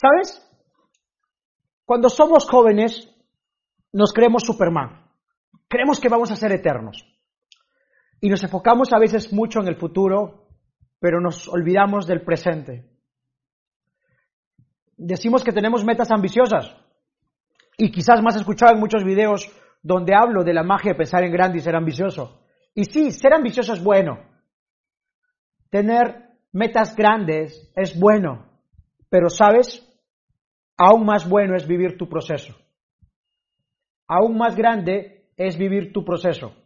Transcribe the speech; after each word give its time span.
¿Sabes? 0.00 0.40
Cuando 1.84 2.08
somos 2.08 2.48
jóvenes, 2.48 3.06
nos 3.92 4.14
creemos 4.14 4.44
Superman. 4.44 5.04
Creemos 5.68 6.00
que 6.00 6.08
vamos 6.08 6.30
a 6.30 6.36
ser 6.36 6.52
eternos. 6.52 7.04
Y 8.18 8.30
nos 8.30 8.42
enfocamos 8.42 8.94
a 8.94 8.98
veces 8.98 9.30
mucho 9.30 9.60
en 9.60 9.68
el 9.68 9.76
futuro, 9.76 10.48
pero 11.00 11.20
nos 11.20 11.46
olvidamos 11.48 12.06
del 12.06 12.22
presente. 12.22 12.88
Decimos 14.96 15.44
que 15.44 15.52
tenemos 15.52 15.84
metas 15.84 16.10
ambiciosas. 16.10 16.74
Y 17.76 17.90
quizás 17.90 18.22
más 18.22 18.36
escuchado 18.36 18.72
en 18.72 18.80
muchos 18.80 19.04
videos 19.04 19.50
donde 19.82 20.14
hablo 20.14 20.44
de 20.44 20.54
la 20.54 20.62
magia 20.62 20.92
de 20.92 20.98
pensar 20.98 21.24
en 21.24 21.32
grande 21.32 21.58
y 21.58 21.60
ser 21.60 21.76
ambicioso. 21.76 22.40
Y 22.74 22.84
sí, 22.84 23.10
ser 23.10 23.34
ambicioso 23.34 23.74
es 23.74 23.84
bueno. 23.84 24.18
Tener 25.68 26.38
metas 26.52 26.96
grandes 26.96 27.70
es 27.76 27.98
bueno. 27.98 28.46
Pero 29.10 29.28
sabes, 29.28 29.89
aún 30.80 31.04
más 31.04 31.28
bueno 31.28 31.54
es 31.54 31.66
vivir 31.66 31.98
tu 31.98 32.08
proceso. 32.08 32.56
Aún 34.08 34.38
más 34.38 34.56
grande 34.56 35.30
es 35.36 35.58
vivir 35.58 35.92
tu 35.92 36.02
proceso. 36.02 36.56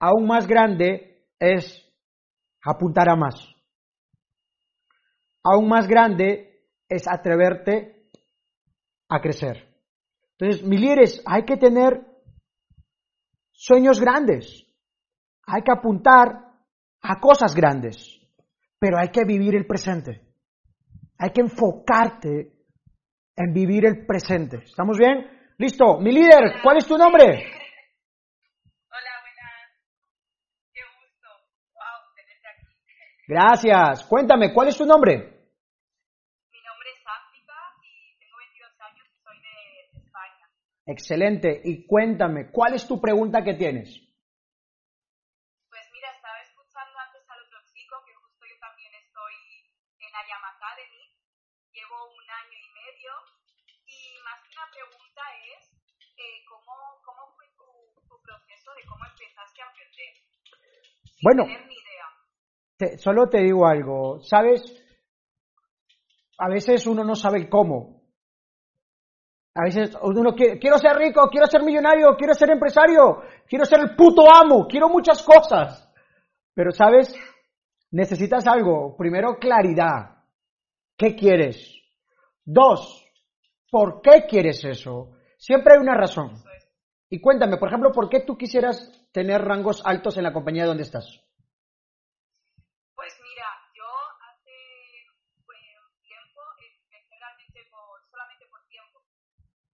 Aún 0.00 0.26
más 0.26 0.46
grande 0.46 1.26
es 1.38 1.86
apuntar 2.64 3.10
a 3.10 3.16
más. 3.16 3.34
Aún 5.44 5.68
más 5.68 5.86
grande 5.86 6.64
es 6.88 7.06
atreverte 7.06 8.10
a 9.10 9.20
crecer. 9.20 9.68
Entonces, 10.38 10.66
mi 10.66 10.78
líderes, 10.78 11.22
hay 11.26 11.44
que 11.44 11.58
tener 11.58 12.00
sueños 13.52 14.00
grandes. 14.00 14.66
Hay 15.46 15.60
que 15.62 15.72
apuntar 15.72 16.30
a 17.02 17.20
cosas 17.20 17.54
grandes. 17.54 18.20
Pero 18.78 18.96
hay 18.98 19.10
que 19.10 19.24
vivir 19.24 19.54
el 19.54 19.66
presente. 19.66 20.34
Hay 21.18 21.30
que 21.30 21.42
enfocarte 21.42 22.51
en 23.36 23.52
vivir 23.52 23.86
el 23.86 24.06
presente. 24.06 24.58
¿Estamos 24.64 24.98
bien? 24.98 25.54
Listo. 25.58 25.98
Mi 26.00 26.12
líder, 26.12 26.60
¿cuál 26.62 26.78
es 26.78 26.86
tu 26.86 26.96
nombre? 26.96 27.24
Hola, 27.24 29.12
buenas. 29.22 29.70
Qué 30.72 30.80
gusto. 30.98 31.28
Wow, 31.72 32.14
tenerte 32.16 32.48
aquí. 32.48 32.66
Gracias. 33.26 34.04
Cuéntame, 34.04 34.52
¿cuál 34.52 34.68
es 34.68 34.76
tu 34.76 34.84
nombre? 34.84 35.16
Mi 35.16 36.60
nombre 36.60 36.90
es 36.90 37.02
África 37.06 37.54
y 37.82 38.18
tengo 38.18 38.36
22 38.36 38.80
años 38.80 39.06
y 39.08 39.16
soy 39.22 39.40
de 39.40 39.98
España. 39.98 40.48
Excelente. 40.86 41.60
Y 41.64 41.86
cuéntame, 41.86 42.50
¿cuál 42.50 42.74
es 42.74 42.86
tu 42.86 43.00
pregunta 43.00 43.42
que 43.42 43.54
tienes? 43.54 43.88
Pues 45.70 45.82
mira, 45.92 46.10
estaba 46.14 46.40
escuchando 46.42 46.98
antes 46.98 47.22
al 47.30 47.40
otro 47.46 47.58
chico 47.72 47.96
que 48.04 48.14
justo 48.14 48.44
yo 48.44 48.58
también 48.60 48.92
estoy 48.94 49.34
en 50.00 50.12
la 50.12 50.20
Llama 50.28 50.48
Academy. 50.56 51.21
Llevo 51.72 51.96
un 52.12 52.26
año 52.28 52.58
y 52.58 52.70
medio 52.76 53.12
y 53.86 53.98
más 54.22 54.38
que 54.44 54.52
una 54.52 54.68
pregunta 54.72 55.22
es 55.56 55.72
eh, 56.16 56.44
¿cómo, 56.48 56.72
¿cómo 57.04 57.32
fue 57.36 57.46
tu, 57.56 57.64
tu 58.08 58.20
proceso 58.22 58.70
de 58.76 58.84
cómo 58.88 59.04
empezaste 59.08 59.62
a 59.62 59.66
aprender? 59.66 60.12
Sin 61.04 61.22
Bueno. 61.22 61.44
tener 61.44 61.66
ni 61.66 61.74
idea. 61.74 62.06
Te- 62.76 62.98
solo 62.98 63.28
te 63.28 63.38
digo 63.42 63.66
algo, 63.66 64.20
¿sabes? 64.22 64.60
A 66.38 66.48
veces 66.48 66.86
uno 66.86 67.04
no 67.04 67.14
sabe 67.14 67.38
el 67.38 67.48
cómo. 67.48 68.02
A 69.54 69.64
veces 69.64 69.94
uno 70.00 70.34
quiere, 70.34 70.58
quiero 70.58 70.78
ser 70.78 70.96
rico, 70.96 71.28
quiero 71.30 71.46
ser 71.46 71.62
millonario, 71.62 72.16
quiero 72.16 72.32
ser 72.34 72.50
empresario, 72.50 73.22
quiero 73.46 73.64
ser 73.66 73.80
el 73.80 73.94
puto 73.96 74.22
amo, 74.34 74.66
quiero 74.66 74.88
muchas 74.88 75.22
cosas. 75.22 75.92
Pero, 76.54 76.70
¿sabes? 76.70 77.14
Necesitas 77.90 78.46
algo. 78.46 78.96
Primero, 78.96 79.36
claridad. 79.38 80.11
¿Qué 80.96 81.14
quieres? 81.16 81.82
Dos, 82.44 83.04
¿por 83.70 84.02
qué 84.02 84.26
quieres 84.28 84.64
eso? 84.64 85.12
Siempre 85.38 85.74
hay 85.74 85.80
una 85.80 85.96
razón. 85.96 86.42
Y 87.12 87.20
cuéntame, 87.20 87.58
por 87.58 87.68
ejemplo, 87.68 87.92
¿por 87.92 88.08
qué 88.08 88.20
tú 88.20 88.38
quisieras 88.38 88.88
tener 89.12 89.42
rangos 89.42 89.82
altos 89.84 90.16
en 90.16 90.24
la 90.24 90.32
compañía 90.32 90.64
donde 90.64 90.84
estás? 90.84 91.04
Pues 92.94 93.12
mira, 93.20 93.48
yo 93.76 93.84
hace 94.32 94.56
pues, 95.44 95.60
un 95.76 95.92
tiempo 96.00 96.40
empecé 96.56 97.12
realmente 97.20 97.68
por, 97.68 98.00
solamente 98.08 98.46
por 98.48 98.64
tiempo, 98.64 99.04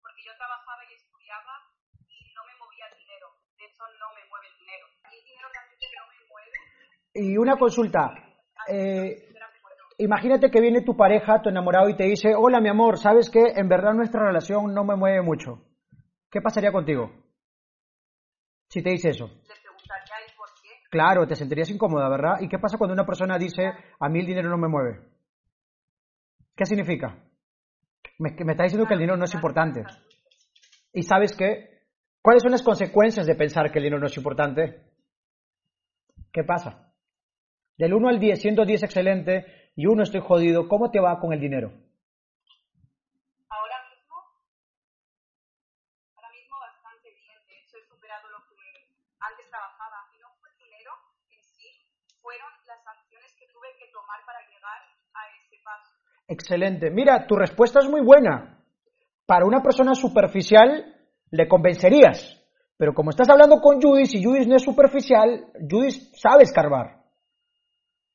porque 0.00 0.24
yo 0.24 0.32
trabajaba 0.32 0.80
y 0.88 0.94
estudiaba 0.96 1.60
y 2.08 2.32
no 2.32 2.40
me 2.48 2.56
movía 2.56 2.88
el 2.88 2.96
dinero. 3.04 3.28
De 3.58 3.64
hecho, 3.68 3.84
no 4.00 4.08
me 4.16 4.24
mueve 4.32 4.46
el 4.48 4.56
dinero. 4.56 4.86
Mí 5.10 5.16
el 5.20 5.24
dinero 5.28 5.48
realmente 5.52 5.86
no 5.92 6.04
me 6.08 6.18
mueve. 6.32 6.56
Y 7.12 7.36
una 7.36 7.56
consulta. 7.60 8.16
Eh, 8.68 9.28
que 9.28 9.36
era 9.36 9.50
muy 9.52 9.60
bueno. 9.60 9.84
Imagínate 9.98 10.50
que 10.50 10.60
viene 10.60 10.82
tu 10.82 10.94
pareja, 10.94 11.40
tu 11.40 11.48
enamorado, 11.48 11.88
y 11.88 11.96
te 11.96 12.04
dice, 12.04 12.34
hola 12.36 12.60
mi 12.60 12.68
amor, 12.68 12.98
¿sabes 12.98 13.30
qué? 13.30 13.42
En 13.56 13.68
verdad 13.68 13.94
nuestra 13.94 14.26
relación 14.26 14.74
no 14.74 14.84
me 14.84 14.94
mueve 14.94 15.22
mucho. 15.22 15.62
¿Qué 16.30 16.42
pasaría 16.42 16.70
contigo? 16.70 17.10
Si 18.68 18.82
te 18.82 18.90
dice 18.90 19.10
eso. 19.10 19.26
Le 19.26 19.54
preguntaría 19.62 20.14
el 20.26 20.36
por 20.36 20.48
qué. 20.62 20.68
Claro, 20.90 21.26
te 21.26 21.34
sentirías 21.34 21.70
incómoda, 21.70 22.10
¿verdad? 22.10 22.40
¿Y 22.40 22.48
qué 22.48 22.58
pasa 22.58 22.76
cuando 22.76 22.92
una 22.92 23.06
persona 23.06 23.38
dice, 23.38 23.72
a 23.98 24.08
mí 24.08 24.20
el 24.20 24.26
dinero 24.26 24.50
no 24.50 24.58
me 24.58 24.68
mueve? 24.68 25.00
¿Qué 26.54 26.66
significa? 26.66 27.16
Me, 28.18 28.36
me 28.44 28.52
está 28.52 28.64
diciendo 28.64 28.86
que 28.86 28.94
el 28.94 29.00
dinero 29.00 29.16
no 29.16 29.24
es 29.24 29.34
importante. 29.34 29.82
¿Y 30.92 31.02
sabes 31.02 31.34
qué? 31.34 31.86
¿Cuáles 32.20 32.42
son 32.42 32.52
las 32.52 32.62
consecuencias 32.62 33.26
de 33.26 33.34
pensar 33.34 33.70
que 33.70 33.78
el 33.78 33.84
dinero 33.84 34.00
no 34.00 34.06
es 34.06 34.16
importante? 34.16 34.82
¿Qué 36.32 36.44
pasa? 36.44 36.92
Del 37.78 37.94
1 37.94 38.08
al 38.08 38.18
10, 38.18 38.40
siendo 38.40 38.64
10 38.66 38.82
excelente 38.82 39.65
y 39.76 39.86
1 39.86 40.02
estoy 40.02 40.22
jodido, 40.22 40.68
¿cómo 40.68 40.90
te 40.90 41.00
va 41.00 41.20
con 41.20 41.34
el 41.34 41.40
dinero? 41.40 41.68
Ahora 43.46 43.78
mismo, 43.92 44.16
ahora 46.16 46.32
mismo 46.32 46.56
bastante 46.58 47.12
bien. 47.12 47.36
De 47.46 47.60
hecho, 47.60 47.76
he 47.76 47.84
superado 47.84 48.26
lo 48.32 48.40
que 48.48 48.56
antes 49.20 49.44
trabajaba. 49.50 50.08
Y 50.16 50.18
no 50.18 50.28
fue 50.40 50.48
el 50.48 50.56
dinero 50.64 50.92
en 51.28 51.44
sí, 51.44 51.68
fueron 52.22 52.48
las 52.66 52.80
acciones 52.88 53.36
que 53.38 53.52
tuve 53.52 53.68
que 53.78 53.92
tomar 53.92 54.24
para 54.24 54.40
llegar 54.48 54.80
a 55.12 55.20
ese 55.44 55.60
paso. 55.62 55.92
Excelente. 56.26 56.90
Mira, 56.90 57.26
tu 57.26 57.36
respuesta 57.36 57.80
es 57.80 57.86
muy 57.86 58.00
buena. 58.00 58.64
Para 59.26 59.44
una 59.44 59.62
persona 59.62 59.94
superficial 59.94 60.88
le 61.30 61.48
convencerías. 61.48 62.32
Pero 62.78 62.94
como 62.94 63.10
estás 63.10 63.28
hablando 63.28 63.60
con 63.60 63.80
Judith 63.80 64.14
y 64.14 64.24
Judith 64.24 64.48
no 64.48 64.56
es 64.56 64.62
superficial, 64.62 65.52
Judith 65.68 66.14
sabe 66.16 66.44
escarbar. 66.44 67.04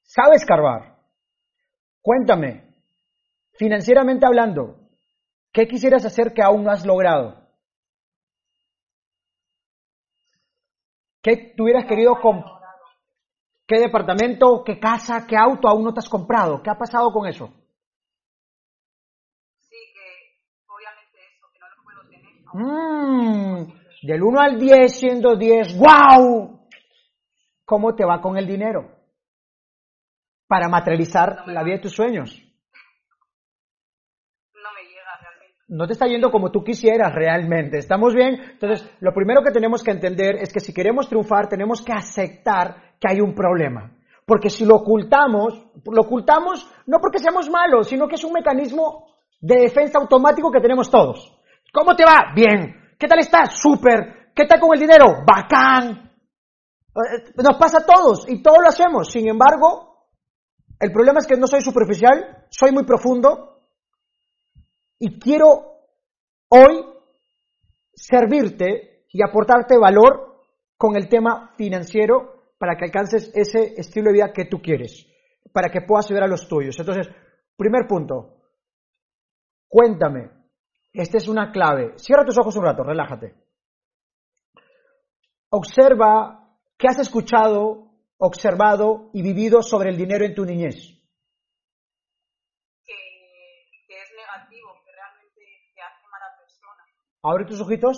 Sabe 0.02 0.36
escarbar. 0.36 1.01
Cuéntame, 2.02 2.64
financieramente 3.54 4.26
hablando, 4.26 4.76
¿qué 5.52 5.68
quisieras 5.68 6.06
hacer 6.06 6.34
que 6.34 6.42
aún 6.42 6.64
no 6.64 6.72
has 6.72 6.86
logrado? 6.86 7.48
¿Qué 11.22 11.54
te 11.56 11.62
hubieras 11.62 11.86
querido 11.86 12.16
com- 12.22 12.44
¿Qué 13.68 13.80
departamento, 13.80 14.64
qué 14.66 14.80
casa, 14.80 15.26
qué 15.28 15.38
auto 15.38 15.68
aún 15.70 15.84
no 15.84 15.94
te 15.94 16.00
has 16.00 16.10
comprado? 16.10 16.62
¿Qué 16.62 16.70
ha 16.70 16.78
pasado 16.78 17.12
con 17.14 17.28
eso? 17.28 17.54
Sí, 19.60 19.78
que 19.94 20.68
obviamente 20.68 21.20
eso, 21.30 21.48
que 21.54 21.60
no 21.60 21.70
lo 21.70 21.84
puedo 21.84 22.02
tener. 22.10 22.32
Mm, 22.54 24.08
del 24.08 24.24
1 24.24 24.40
al 24.42 24.60
10, 24.60 24.94
siendo 25.00 25.36
10, 25.38 25.78
¡wow! 25.78 26.68
¿Cómo 27.64 27.96
te 27.96 28.04
va 28.04 28.20
con 28.20 28.36
el 28.38 28.46
dinero? 28.48 28.90
Para 30.52 30.68
materializar 30.68 31.48
la 31.48 31.64
vida 31.64 31.78
de 31.78 31.82
tus 31.84 31.94
sueños. 31.94 32.30
No 34.54 34.70
me 34.76 34.84
llega 34.84 35.18
realmente. 35.22 35.64
No 35.70 35.88
te 35.88 35.94
está 35.94 36.08
yendo 36.08 36.30
como 36.30 36.52
tú 36.52 36.62
quisieras 36.62 37.16
realmente. 37.16 37.78
¿Estamos 37.78 38.14
bien? 38.14 38.36
Entonces, 38.52 38.86
lo 39.00 39.14
primero 39.14 39.44
que 39.44 39.52
tenemos 39.52 39.82
que 39.82 39.92
entender 39.92 40.36
es 40.42 40.52
que 40.52 40.60
si 40.60 40.74
queremos 40.74 41.08
triunfar, 41.08 41.48
tenemos 41.48 41.82
que 41.82 41.94
aceptar 41.94 42.98
que 43.00 43.08
hay 43.10 43.22
un 43.22 43.34
problema. 43.34 43.96
Porque 44.26 44.50
si 44.50 44.66
lo 44.66 44.76
ocultamos, 44.76 45.54
lo 45.86 46.02
ocultamos 46.02 46.70
no 46.86 47.00
porque 47.00 47.20
seamos 47.20 47.50
malos, 47.50 47.88
sino 47.88 48.10
que 48.10 48.16
es 48.16 48.24
un 48.26 48.34
mecanismo 48.34 49.08
de 49.40 49.56
defensa 49.56 50.00
automático 50.00 50.52
que 50.52 50.60
tenemos 50.60 50.92
todos. 50.92 51.34
¿Cómo 51.72 51.96
te 51.96 52.04
va? 52.04 52.34
Bien. 52.36 52.76
¿Qué 53.00 53.08
tal 53.08 53.20
estás? 53.20 53.58
Súper. 53.58 54.34
¿Qué 54.36 54.46
tal 54.48 54.60
con 54.60 54.74
el 54.74 54.82
dinero? 54.82 55.24
Bacán. 55.26 56.12
Eh, 56.94 57.32
Nos 57.38 57.58
pasa 57.58 57.78
a 57.78 57.86
todos 57.86 58.30
y 58.30 58.44
todos 58.44 58.58
lo 58.62 58.68
hacemos. 58.68 59.10
Sin 59.10 59.30
embargo, 59.30 59.91
el 60.82 60.92
problema 60.92 61.20
es 61.20 61.28
que 61.28 61.38
no 61.38 61.46
soy 61.46 61.62
superficial, 61.62 62.46
soy 62.50 62.72
muy 62.72 62.84
profundo 62.84 63.60
y 64.98 65.20
quiero 65.20 65.78
hoy 66.50 66.84
servirte 67.94 69.06
y 69.10 69.22
aportarte 69.24 69.78
valor 69.78 70.42
con 70.76 70.96
el 70.96 71.08
tema 71.08 71.54
financiero 71.56 72.54
para 72.58 72.76
que 72.76 72.86
alcances 72.86 73.32
ese 73.36 73.76
estilo 73.80 74.08
de 74.08 74.14
vida 74.14 74.34
que 74.34 74.46
tú 74.46 74.60
quieres, 74.60 75.06
para 75.54 75.70
que 75.70 75.82
puedas 75.82 76.08
ayudar 76.08 76.24
a 76.24 76.28
los 76.28 76.48
tuyos. 76.48 76.76
Entonces, 76.80 77.08
primer 77.56 77.86
punto, 77.88 78.38
cuéntame, 79.68 80.32
esta 80.92 81.18
es 81.18 81.28
una 81.28 81.52
clave. 81.52 81.94
Cierra 81.98 82.26
tus 82.26 82.40
ojos 82.40 82.56
un 82.56 82.66
rato, 82.66 82.84
relájate. 82.84 83.36
Observa 85.52 86.58
qué 86.76 86.88
has 86.88 86.98
escuchado, 86.98 87.91
observado 88.22 89.10
y 89.14 89.24
vivido 89.24 89.64
sobre 89.64 89.90
el 89.90 89.98
dinero 89.98 90.24
en 90.24 90.36
tu 90.36 90.46
niñez. 90.46 90.76
Que, 92.86 92.94
que 93.88 93.96
es 93.96 94.10
negativo 94.16 94.70
que 94.86 94.92
realmente 94.92 95.42
te 95.74 95.82
hace 95.82 96.08
mala 96.08 96.38
persona. 96.38 96.86
Abre 97.24 97.46
tus 97.46 97.60
ojitos. 97.62 97.98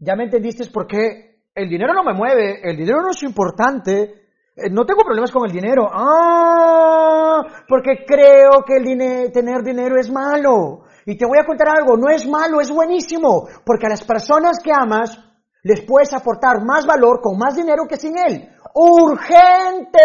Ya 0.00 0.16
me 0.16 0.24
entendiste 0.24 0.68
por 0.70 0.86
qué 0.88 1.44
el 1.54 1.68
dinero 1.68 1.94
no 1.94 2.02
me 2.02 2.14
mueve, 2.14 2.60
el 2.62 2.76
dinero 2.76 3.00
no 3.00 3.10
es 3.10 3.22
importante. 3.22 4.26
Eh, 4.56 4.70
No 4.70 4.84
tengo 4.84 5.04
problemas 5.04 5.30
con 5.30 5.46
el 5.46 5.52
dinero. 5.52 5.88
Ah, 5.92 7.42
porque 7.68 8.04
creo 8.04 8.64
que 8.66 8.76
el 8.76 9.32
tener 9.32 9.62
dinero 9.62 10.00
es 10.00 10.10
malo. 10.10 10.84
Y 11.06 11.16
te 11.16 11.26
voy 11.26 11.38
a 11.38 11.46
contar 11.46 11.68
algo, 11.68 11.96
no 11.96 12.10
es 12.10 12.26
malo, 12.28 12.60
es 12.60 12.70
buenísimo. 12.70 13.48
Porque 13.64 13.86
a 13.86 13.90
las 13.90 14.04
personas 14.04 14.58
que 14.62 14.72
amas 14.72 15.27
les 15.68 15.82
puedes 15.82 16.14
aportar 16.14 16.64
más 16.64 16.86
valor 16.86 17.20
con 17.20 17.36
más 17.36 17.54
dinero 17.54 17.86
que 17.86 17.98
sin 17.98 18.16
él. 18.16 18.48
Urgente. 18.74 19.98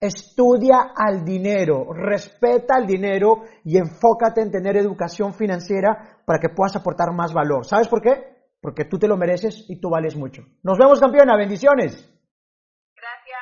Estudia 0.00 0.92
al 0.96 1.24
dinero, 1.24 1.92
respeta 1.92 2.74
al 2.74 2.86
dinero 2.86 3.42
y 3.64 3.78
enfócate 3.78 4.42
en 4.42 4.50
tener 4.50 4.76
educación 4.76 5.32
financiera 5.32 6.22
para 6.24 6.40
que 6.40 6.48
puedas 6.48 6.74
aportar 6.74 7.12
más 7.12 7.32
valor. 7.32 7.64
¿Sabes 7.64 7.86
por 7.86 8.02
qué? 8.02 8.10
Porque 8.60 8.84
tú 8.84 8.98
te 8.98 9.06
lo 9.06 9.16
mereces 9.16 9.64
y 9.68 9.80
tú 9.80 9.90
vales 9.90 10.16
mucho. 10.16 10.42
Nos 10.64 10.76
vemos, 10.76 10.98
campeona. 10.98 11.36
Bendiciones. 11.36 11.94
Gracias. 12.96 13.38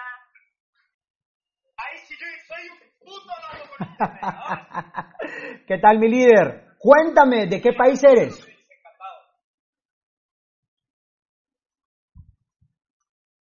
¿Qué 5.66 5.78
tal, 5.78 5.98
mi 5.98 6.08
líder? 6.08 6.66
Cuéntame, 6.78 7.46
¿de 7.46 7.60
qué 7.60 7.72
país 7.72 8.02
eres? 8.04 8.36
sí, 8.36 8.50
encantado. 8.70 9.16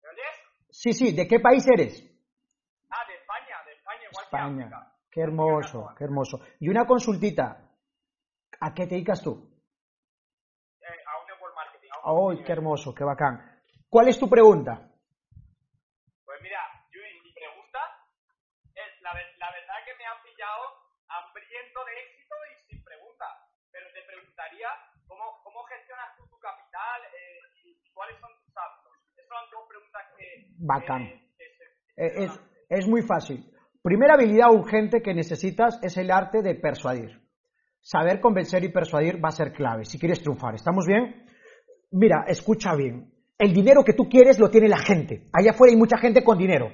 ¿Me 0.02 0.08
oyes? 0.08 0.36
Sí, 0.84 0.92
sí, 0.92 1.16
¿de 1.16 1.26
qué 1.26 1.40
país 1.40 1.64
eres? 1.66 1.96
Ah, 2.90 3.06
de 3.08 3.14
España, 3.14 3.56
de 3.64 3.72
España, 3.72 4.04
igual 4.04 4.24
España. 4.26 4.68
que 4.68 4.74
África. 4.74 4.92
Qué 5.10 5.20
hermoso, 5.22 5.94
qué 5.96 6.04
hermoso. 6.04 6.40
Y 6.60 6.68
una 6.68 6.84
consultita. 6.84 7.72
¿A 8.60 8.74
qué 8.74 8.84
te 8.84 8.96
dedicas 8.96 9.22
tú? 9.22 9.32
Eh, 10.82 11.00
a 11.08 11.20
un 11.20 11.26
network 11.26 11.56
marketing. 11.56 11.88
¡Ay, 11.88 12.44
qué 12.44 12.52
hermoso, 12.52 12.94
qué 12.94 13.02
bacán! 13.02 13.64
¿Cuál 13.88 14.08
es 14.08 14.18
tu 14.18 14.28
pregunta? 14.28 14.76
Pues 16.22 16.38
mira, 16.42 16.60
Yui, 16.92 17.20
mi 17.24 17.32
pregunta 17.32 17.80
es, 18.74 19.00
la, 19.00 19.14
la 19.40 19.50
verdad 19.56 19.78
que 19.88 19.94
me 19.96 20.04
han 20.04 20.20
pillado 20.20 20.68
hambriento 21.08 21.80
de 21.80 21.92
éxito 21.96 22.34
y 22.44 22.68
sin 22.68 22.84
pregunta, 22.84 23.24
pero 23.72 23.86
te 23.88 24.02
preguntaría 24.04 24.68
cómo, 25.08 25.40
cómo 25.44 25.64
gestionas 25.64 26.14
tú 26.18 26.28
tu 26.28 26.38
capital 26.38 27.00
eh, 27.08 27.40
y 27.64 27.90
cuáles 27.94 28.20
son 28.20 28.36
tus 28.44 28.52
hábitos. 28.54 28.92
Esas 29.16 29.28
son 29.32 29.48
dos 29.48 29.64
preguntas 29.66 30.02
que... 30.18 30.34
Bacán. 30.58 31.04
se- 31.06 32.04
Eh, 32.04 32.24
Es, 32.24 32.30
es 32.68 32.88
muy 32.88 33.02
fácil. 33.02 33.44
Primera 33.82 34.14
habilidad 34.14 34.50
urgente 34.50 35.02
que 35.02 35.14
necesitas 35.14 35.78
es 35.82 35.96
el 35.96 36.10
arte 36.10 36.42
de 36.42 36.54
persuadir. 36.54 37.20
Saber 37.80 38.20
convencer 38.20 38.64
y 38.64 38.72
persuadir 38.72 39.22
va 39.22 39.28
a 39.28 39.32
ser 39.32 39.52
clave 39.52 39.84
si 39.84 39.98
quieres 39.98 40.20
triunfar. 40.22 40.54
¿Estamos 40.54 40.86
bien? 40.86 41.26
Mira, 41.92 42.24
escucha 42.26 42.74
bien. 42.74 43.12
El 43.38 43.52
dinero 43.52 43.84
que 43.84 43.92
tú 43.92 44.08
quieres 44.08 44.38
lo 44.38 44.48
tiene 44.48 44.68
la 44.68 44.78
gente. 44.78 45.28
Allá 45.32 45.50
afuera 45.50 45.72
hay 45.72 45.78
mucha 45.78 45.98
gente 45.98 46.24
con 46.24 46.38
dinero. 46.38 46.68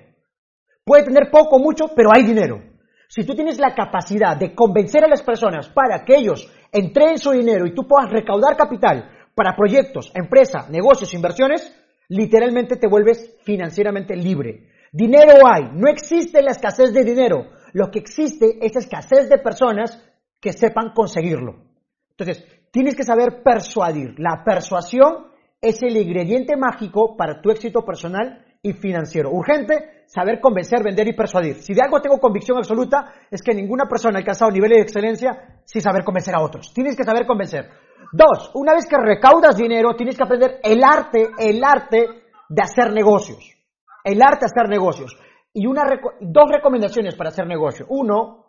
Puede 0.84 1.04
tener 1.04 1.30
poco 1.30 1.58
mucho, 1.58 1.86
pero 1.96 2.10
hay 2.14 2.22
dinero. 2.22 2.62
Si 3.08 3.24
tú 3.26 3.34
tienes 3.34 3.58
la 3.58 3.74
capacidad 3.74 4.36
de 4.36 4.54
convencer 4.54 5.04
a 5.04 5.08
las 5.08 5.22
personas 5.22 5.68
para 5.68 6.04
que 6.04 6.14
ellos 6.16 6.48
entreguen 6.72 7.18
su 7.18 7.32
dinero 7.32 7.66
y 7.66 7.74
tú 7.74 7.86
puedas 7.88 8.10
recaudar 8.10 8.56
capital 8.56 9.10
para 9.34 9.56
proyectos, 9.56 10.12
empresas, 10.14 10.70
negocios, 10.70 11.12
inversiones, 11.12 11.76
literalmente 12.10 12.76
te 12.76 12.88
vuelves 12.88 13.36
financieramente 13.44 14.16
libre. 14.16 14.68
Dinero 14.92 15.46
hay, 15.46 15.70
no 15.72 15.88
existe 15.88 16.42
la 16.42 16.50
escasez 16.50 16.92
de 16.92 17.04
dinero. 17.04 17.46
Lo 17.72 17.90
que 17.90 18.00
existe 18.00 18.58
es 18.60 18.74
escasez 18.76 19.28
de 19.28 19.38
personas 19.38 20.04
que 20.40 20.52
sepan 20.52 20.92
conseguirlo. 20.92 21.64
Entonces, 22.10 22.44
tienes 22.72 22.96
que 22.96 23.04
saber 23.04 23.42
persuadir. 23.44 24.14
La 24.18 24.42
persuasión 24.44 25.28
es 25.60 25.82
el 25.82 25.96
ingrediente 25.96 26.56
mágico 26.56 27.16
para 27.16 27.40
tu 27.40 27.50
éxito 27.50 27.84
personal 27.84 28.44
y 28.60 28.72
financiero. 28.72 29.30
Urgente, 29.30 30.02
saber 30.06 30.40
convencer, 30.40 30.82
vender 30.82 31.06
y 31.06 31.12
persuadir. 31.12 31.62
Si 31.62 31.74
de 31.74 31.82
algo 31.82 32.00
tengo 32.00 32.18
convicción 32.18 32.58
absoluta, 32.58 33.12
es 33.30 33.40
que 33.40 33.54
ninguna 33.54 33.84
persona 33.86 34.18
ha 34.18 34.20
alcanzado 34.20 34.50
niveles 34.50 34.78
de 34.78 34.82
excelencia 34.82 35.60
sin 35.64 35.80
saber 35.80 36.02
convencer 36.02 36.34
a 36.34 36.42
otros. 36.42 36.72
Tienes 36.74 36.96
que 36.96 37.04
saber 37.04 37.24
convencer. 37.24 37.68
Dos, 38.12 38.50
una 38.54 38.74
vez 38.74 38.86
que 38.86 38.96
recaudas 38.96 39.56
dinero, 39.56 39.94
tienes 39.94 40.16
que 40.16 40.24
aprender 40.24 40.60
el 40.62 40.82
arte, 40.82 41.30
el 41.38 41.62
arte 41.62 42.24
de 42.48 42.62
hacer 42.62 42.92
negocios. 42.92 43.56
El 44.02 44.20
arte 44.22 44.40
de 44.40 44.46
hacer 44.46 44.68
negocios. 44.68 45.16
Y 45.52 45.66
una 45.66 45.82
dos 46.20 46.44
recomendaciones 46.50 47.14
para 47.14 47.30
hacer 47.30 47.46
negocio. 47.46 47.86
Uno, 47.88 48.46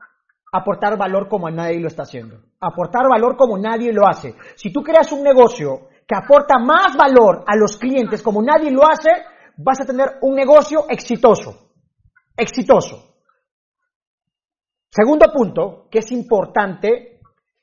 aportar 0.51 0.97
valor 0.97 1.27
como 1.27 1.49
nadie 1.49 1.79
lo 1.79 1.87
está 1.87 2.03
haciendo. 2.03 2.37
Aportar 2.59 3.07
valor 3.09 3.37
como 3.37 3.57
nadie 3.57 3.93
lo 3.93 4.07
hace. 4.07 4.35
Si 4.55 4.71
tú 4.71 4.81
creas 4.81 5.11
un 5.11 5.23
negocio 5.23 5.89
que 6.07 6.15
aporta 6.15 6.57
más 6.59 6.95
valor 6.97 7.43
a 7.47 7.55
los 7.55 7.77
clientes 7.77 8.21
como 8.21 8.41
nadie 8.41 8.71
lo 8.71 8.81
hace, 8.83 9.11
vas 9.57 9.79
a 9.81 9.85
tener 9.85 10.17
un 10.21 10.35
negocio 10.35 10.85
exitoso. 10.89 11.69
Exitoso. 12.35 13.11
Segundo 14.89 15.27
punto, 15.31 15.87
que 15.89 15.99
es 15.99 16.11
importante, 16.11 17.20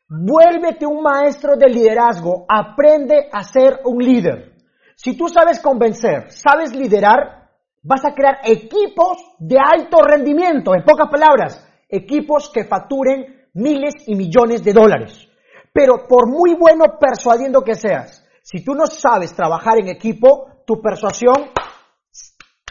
vuélvete 0.08 0.86
un 0.86 1.02
maestro 1.02 1.56
de 1.56 1.68
liderazgo, 1.68 2.46
aprende 2.48 3.28
a 3.30 3.42
ser 3.42 3.80
un 3.84 3.98
líder. 3.98 4.54
Si 4.96 5.16
tú 5.16 5.28
sabes 5.28 5.60
convencer, 5.60 6.30
sabes 6.30 6.74
liderar, 6.74 7.50
vas 7.82 8.04
a 8.04 8.14
crear 8.14 8.40
equipos 8.44 9.18
de 9.38 9.56
alto 9.58 10.02
rendimiento, 10.02 10.74
en 10.74 10.84
pocas 10.84 11.08
palabras, 11.10 11.64
equipos 11.88 12.50
que 12.52 12.64
facturen 12.64 13.48
miles 13.54 13.94
y 14.06 14.14
millones 14.14 14.64
de 14.64 14.72
dólares. 14.72 15.28
Pero 15.72 16.06
por 16.08 16.28
muy 16.28 16.54
bueno 16.54 16.84
persuadiendo 16.98 17.62
que 17.62 17.74
seas, 17.74 18.24
si 18.42 18.64
tú 18.64 18.74
no 18.74 18.86
sabes 18.86 19.34
trabajar 19.34 19.78
en 19.78 19.88
equipo, 19.88 20.62
tu 20.66 20.80
persuasión 20.80 21.50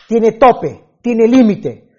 tiene 0.07 0.33
tope, 0.33 0.83
tiene 1.01 1.27
límite. 1.27 1.89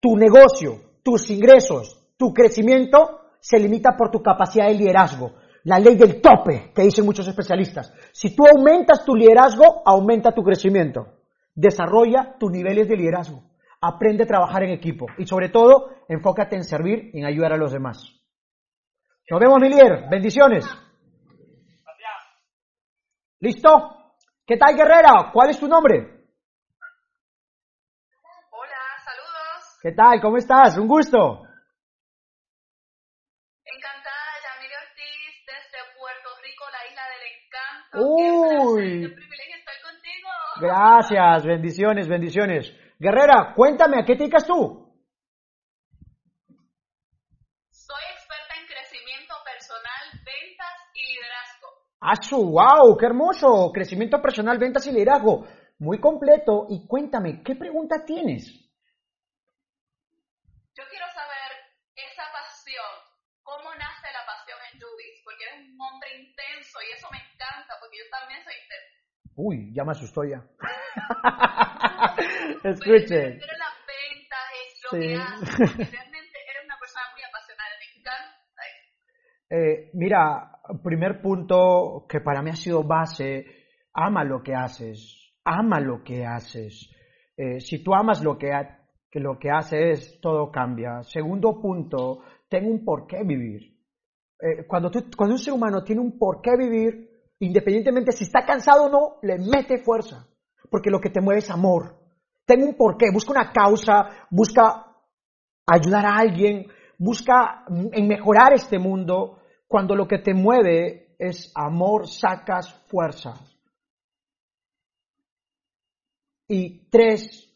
Tu 0.00 0.16
negocio, 0.16 0.80
tus 1.02 1.30
ingresos, 1.30 2.12
tu 2.16 2.32
crecimiento 2.32 3.25
se 3.46 3.60
limita 3.60 3.96
por 3.96 4.10
tu 4.10 4.20
capacidad 4.20 4.66
de 4.66 4.74
liderazgo. 4.74 5.34
La 5.62 5.78
ley 5.78 5.94
del 5.94 6.20
tope, 6.20 6.72
que 6.74 6.82
dicen 6.82 7.04
muchos 7.04 7.28
especialistas. 7.28 7.92
Si 8.12 8.34
tú 8.34 8.44
aumentas 8.44 9.04
tu 9.04 9.14
liderazgo, 9.14 9.82
aumenta 9.84 10.32
tu 10.32 10.42
crecimiento. 10.42 11.20
Desarrolla 11.54 12.34
tus 12.40 12.50
niveles 12.50 12.88
de 12.88 12.96
liderazgo. 12.96 13.44
Aprende 13.80 14.24
a 14.24 14.26
trabajar 14.26 14.64
en 14.64 14.70
equipo. 14.70 15.06
Y 15.16 15.26
sobre 15.26 15.50
todo, 15.50 15.90
enfócate 16.08 16.56
en 16.56 16.64
servir 16.64 17.10
y 17.12 17.20
en 17.20 17.26
ayudar 17.26 17.52
a 17.52 17.56
los 17.56 17.70
demás. 17.70 18.02
Nos 19.30 19.38
vemos, 19.38 19.60
mi 19.60 19.68
líder. 19.68 20.08
Bendiciones. 20.10 20.66
¿Listo? 23.38 23.68
¿Qué 24.44 24.56
tal, 24.56 24.74
guerrera? 24.74 25.30
¿Cuál 25.32 25.50
es 25.50 25.60
tu 25.60 25.68
nombre? 25.68 25.94
Hola, 28.50 28.82
saludos. 29.04 29.78
¿Qué 29.82 29.92
tal? 29.92 30.20
¿Cómo 30.20 30.36
estás? 30.36 30.76
Un 30.78 30.88
gusto. 30.88 31.45
Uy. 37.96 39.14
Gracias, 40.60 41.44
bendiciones, 41.44 42.08
bendiciones. 42.08 42.72
Guerrera, 42.98 43.52
cuéntame, 43.54 43.98
¿a 44.00 44.04
qué 44.04 44.14
te 44.14 44.20
dedicas 44.20 44.46
tú? 44.46 44.86
Soy 47.68 48.02
experta 48.12 48.54
en 48.58 48.66
crecimiento 48.66 49.34
personal, 49.44 50.24
ventas 50.24 50.74
y 50.94 51.12
liderazgo. 51.12 51.68
¡Asu, 52.00 52.52
wow! 52.52 52.96
¡Qué 52.96 53.06
hermoso! 53.06 53.70
Crecimiento 53.72 54.20
personal, 54.22 54.58
ventas 54.58 54.86
y 54.86 54.92
liderazgo. 54.92 55.46
Muy 55.78 56.00
completo. 56.00 56.66
Y 56.70 56.86
cuéntame, 56.86 57.42
¿qué 57.42 57.54
pregunta 57.54 58.04
tienes? 58.06 58.48
Yo 60.74 60.84
quiero 60.88 61.06
saber 61.12 61.52
esa 61.96 62.24
pasión, 62.32 62.92
cómo 63.42 63.74
nace 63.74 64.08
la 64.12 64.24
pasión 64.24 64.58
en 64.72 64.80
Judith, 64.80 65.20
porque 65.22 65.44
eres 65.44 65.68
un 65.68 65.80
hombre 65.80 66.16
intenso 66.16 66.78
y 66.80 66.92
eso 66.96 67.08
me 67.12 67.18
encanta, 67.18 67.76
porque 67.96 68.04
yo 68.04 68.04
también 68.10 68.40
soy 68.44 68.54
intensa. 68.62 69.32
Uy, 69.36 69.72
ya 69.74 69.84
me 69.84 69.92
asustó 69.92 70.24
ya. 70.24 70.42
Pero 72.62 72.74
Escuchen. 72.74 73.38
Pero 73.38 73.52
las 73.58 73.76
ventas 73.86 74.46
es 74.56 74.68
lo 74.82 74.90
Sí. 74.90 75.00
que 75.00 75.18
porque 75.38 75.84
realmente 75.96 76.38
eres 76.50 76.64
una 76.64 76.78
persona 76.78 77.04
muy 77.12 77.22
apasionada, 77.22 77.70
me 77.78 77.86
encanta. 78.00 78.62
Eh, 79.48 79.90
mira, 79.94 80.52
primer 80.82 81.20
punto 81.22 82.06
que 82.08 82.20
para 82.20 82.42
mí 82.42 82.50
ha 82.50 82.56
sido 82.56 82.82
base, 82.82 83.44
ama 83.92 84.24
lo 84.24 84.42
que 84.42 84.54
haces, 84.54 85.34
ama 85.44 85.78
lo 85.80 86.02
que 86.02 86.24
haces. 86.24 86.90
Eh, 87.36 87.60
si 87.60 87.82
tú 87.84 87.94
amas 87.94 88.22
lo 88.22 88.36
que, 88.38 88.52
ha- 88.52 88.80
que 89.10 89.20
lo 89.20 89.38
que 89.38 89.50
haces, 89.50 90.18
todo 90.20 90.50
cambia. 90.50 91.02
Segundo 91.04 91.60
punto, 91.60 92.22
ten 92.48 92.64
un 92.66 92.84
por 92.84 93.06
qué 93.06 93.22
vivir. 93.24 93.76
Eh, 94.40 94.66
cuando, 94.66 94.90
tú- 94.90 95.10
cuando 95.16 95.34
un 95.34 95.38
ser 95.40 95.52
humano 95.54 95.84
tiene 95.84 96.00
un 96.00 96.18
por 96.18 96.40
qué 96.42 96.56
vivir, 96.56 97.05
independientemente 97.40 98.12
si 98.12 98.24
está 98.24 98.44
cansado 98.44 98.84
o 98.84 98.88
no, 98.88 99.16
le 99.22 99.38
mete 99.38 99.78
fuerza, 99.78 100.26
porque 100.70 100.90
lo 100.90 101.00
que 101.00 101.10
te 101.10 101.20
mueve 101.20 101.40
es 101.40 101.50
amor. 101.50 101.96
Ten 102.44 102.62
un 102.62 102.74
por 102.74 102.96
qué, 102.96 103.10
busca 103.12 103.32
una 103.32 103.52
causa, 103.52 104.26
busca 104.30 104.86
ayudar 105.66 106.06
a 106.06 106.16
alguien, 106.16 106.66
busca 106.98 107.64
en 107.68 108.06
mejorar 108.06 108.52
este 108.54 108.78
mundo 108.78 109.40
cuando 109.66 109.94
lo 109.94 110.06
que 110.06 110.18
te 110.18 110.32
mueve 110.32 111.16
es 111.18 111.50
amor, 111.54 112.08
sacas 112.08 112.72
fuerza. 112.88 113.34
Y 116.48 116.88
tres, 116.88 117.52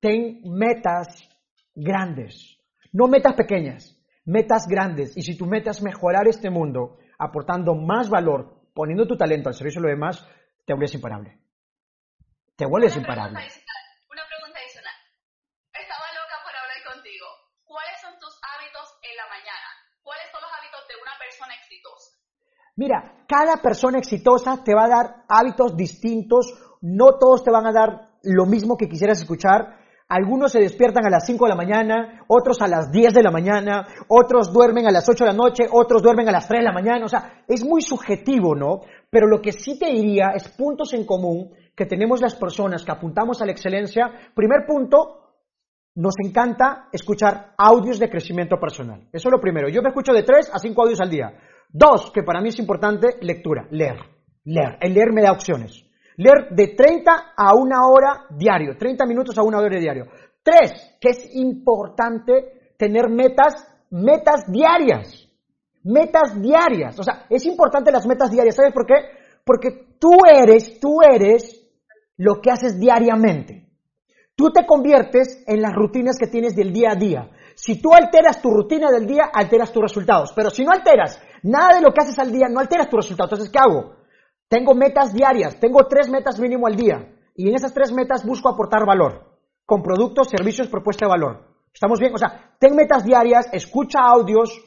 ten 0.00 0.40
metas 0.44 1.06
grandes, 1.74 2.58
no 2.92 3.06
metas 3.06 3.34
pequeñas, 3.34 3.96
metas 4.24 4.66
grandes. 4.66 5.16
Y 5.16 5.22
si 5.22 5.36
tu 5.36 5.46
meta 5.46 5.70
es 5.70 5.80
mejorar 5.80 6.26
este 6.26 6.50
mundo, 6.50 6.98
aportando 7.18 7.74
más 7.76 8.10
valor, 8.10 8.61
poniendo 8.72 9.06
tu 9.06 9.16
talento 9.16 9.48
al 9.48 9.54
servicio 9.54 9.80
de 9.80 9.88
lo 9.88 9.94
demás, 9.94 10.26
te 10.64 10.72
vuelves 10.72 10.94
imparable. 10.94 11.38
Te 12.56 12.66
vuelves 12.66 12.92
Una 12.92 13.02
imparable. 13.02 13.38
pregunta 13.38 13.72
Una 14.10 14.22
pregunta 14.28 14.58
adicional. 14.60 14.94
Estaba 15.72 16.06
loca 16.12 16.36
por 16.44 16.54
hablar 16.54 16.80
contigo. 16.94 17.26
¿Cuáles 17.64 18.00
son 18.00 18.14
tus 18.20 18.34
hábitos 18.42 18.86
en 19.02 19.16
la 19.16 19.26
mañana? 19.28 19.68
¿Cuáles 20.02 20.30
son 20.30 20.40
los 20.42 20.52
hábitos 20.52 20.80
de 20.88 20.94
una 21.00 21.14
persona 21.18 21.54
exitosa? 21.56 22.10
Mira, 22.76 23.24
cada 23.28 23.56
persona 23.62 23.98
exitosa 23.98 24.62
te 24.64 24.74
va 24.74 24.84
a 24.84 24.88
dar 24.88 25.06
hábitos 25.28 25.76
distintos, 25.76 26.52
no 26.80 27.18
todos 27.18 27.44
te 27.44 27.50
van 27.50 27.66
a 27.66 27.72
dar 27.72 28.12
lo 28.22 28.46
mismo 28.46 28.76
que 28.76 28.88
quisieras 28.88 29.20
escuchar. 29.20 29.81
Algunos 30.12 30.52
se 30.52 30.60
despiertan 30.60 31.06
a 31.06 31.08
las 31.08 31.24
5 31.24 31.46
de 31.46 31.48
la 31.48 31.56
mañana, 31.56 32.22
otros 32.28 32.60
a 32.60 32.68
las 32.68 32.92
10 32.92 33.14
de 33.14 33.22
la 33.22 33.30
mañana, 33.30 33.86
otros 34.08 34.52
duermen 34.52 34.86
a 34.86 34.90
las 34.90 35.08
8 35.08 35.24
de 35.24 35.30
la 35.30 35.36
noche, 35.36 35.64
otros 35.72 36.02
duermen 36.02 36.28
a 36.28 36.32
las 36.32 36.46
3 36.46 36.60
de 36.60 36.66
la 36.66 36.72
mañana. 36.74 37.06
O 37.06 37.08
sea, 37.08 37.42
es 37.48 37.64
muy 37.64 37.80
subjetivo, 37.80 38.54
¿no? 38.54 38.82
Pero 39.08 39.26
lo 39.26 39.40
que 39.40 39.52
sí 39.52 39.78
te 39.78 39.86
diría 39.86 40.32
es 40.34 40.50
puntos 40.50 40.92
en 40.92 41.06
común 41.06 41.54
que 41.74 41.86
tenemos 41.86 42.20
las 42.20 42.34
personas 42.34 42.84
que 42.84 42.92
apuntamos 42.92 43.40
a 43.40 43.46
la 43.46 43.52
excelencia. 43.52 44.12
Primer 44.34 44.66
punto, 44.66 45.38
nos 45.94 46.12
encanta 46.22 46.88
escuchar 46.92 47.54
audios 47.56 47.98
de 47.98 48.10
crecimiento 48.10 48.58
personal. 48.60 49.08
Eso 49.14 49.30
es 49.30 49.32
lo 49.32 49.40
primero. 49.40 49.70
Yo 49.70 49.80
me 49.80 49.88
escucho 49.88 50.12
de 50.12 50.24
3 50.24 50.50
a 50.52 50.58
5 50.58 50.82
audios 50.82 51.00
al 51.00 51.08
día. 51.08 51.32
Dos, 51.70 52.10
que 52.12 52.22
para 52.22 52.42
mí 52.42 52.50
es 52.50 52.58
importante, 52.58 53.16
lectura, 53.22 53.66
leer. 53.70 53.96
Leer. 54.44 54.76
El 54.78 54.92
leer 54.92 55.10
me 55.14 55.22
da 55.22 55.32
opciones. 55.32 55.86
Leer 56.22 56.48
de 56.50 56.68
30 56.68 57.32
a 57.36 57.54
una 57.54 57.86
hora 57.88 58.26
diario, 58.30 58.76
30 58.78 59.06
minutos 59.06 59.36
a 59.36 59.42
una 59.42 59.58
hora 59.58 59.78
diario. 59.78 60.06
Tres, 60.42 60.96
que 61.00 61.10
es 61.10 61.34
importante 61.34 62.74
tener 62.76 63.08
metas, 63.08 63.66
metas 63.90 64.44
diarias. 64.46 65.28
Metas 65.82 66.40
diarias. 66.40 66.98
O 66.98 67.02
sea, 67.02 67.26
es 67.28 67.44
importante 67.44 67.90
las 67.90 68.06
metas 68.06 68.30
diarias. 68.30 68.54
¿Sabes 68.54 68.72
por 68.72 68.86
qué? 68.86 68.94
Porque 69.44 69.96
tú 69.98 70.12
eres, 70.24 70.78
tú 70.78 70.98
eres 71.02 71.60
lo 72.16 72.40
que 72.40 72.50
haces 72.52 72.78
diariamente. 72.78 73.68
Tú 74.36 74.50
te 74.52 74.64
conviertes 74.64 75.42
en 75.46 75.60
las 75.60 75.72
rutinas 75.74 76.16
que 76.18 76.28
tienes 76.28 76.54
del 76.54 76.72
día 76.72 76.92
a 76.92 76.96
día. 76.96 77.30
Si 77.54 77.82
tú 77.82 77.92
alteras 77.92 78.40
tu 78.40 78.50
rutina 78.50 78.90
del 78.90 79.06
día, 79.06 79.24
alteras 79.32 79.72
tus 79.72 79.82
resultados. 79.82 80.32
Pero 80.34 80.50
si 80.50 80.64
no 80.64 80.70
alteras 80.70 81.20
nada 81.42 81.74
de 81.74 81.80
lo 81.80 81.92
que 81.92 82.00
haces 82.00 82.18
al 82.18 82.30
día, 82.30 82.46
no 82.48 82.60
alteras 82.60 82.88
tus 82.88 83.00
resultados. 83.00 83.32
Entonces, 83.32 83.52
¿qué 83.52 83.58
hago? 83.58 84.01
Tengo 84.52 84.74
metas 84.74 85.14
diarias, 85.14 85.58
tengo 85.58 85.86
tres 85.88 86.10
metas 86.10 86.38
mínimo 86.38 86.66
al 86.66 86.76
día. 86.76 87.08
Y 87.34 87.48
en 87.48 87.54
esas 87.54 87.72
tres 87.72 87.90
metas 87.90 88.22
busco 88.22 88.50
aportar 88.50 88.84
valor. 88.84 89.38
Con 89.64 89.82
productos, 89.82 90.28
servicios, 90.28 90.68
propuesta 90.68 91.06
de 91.06 91.10
valor. 91.10 91.46
¿Estamos 91.72 91.98
bien? 91.98 92.12
O 92.14 92.18
sea, 92.18 92.54
ten 92.58 92.76
metas 92.76 93.02
diarias, 93.02 93.48
escucha 93.50 94.00
audios. 94.00 94.62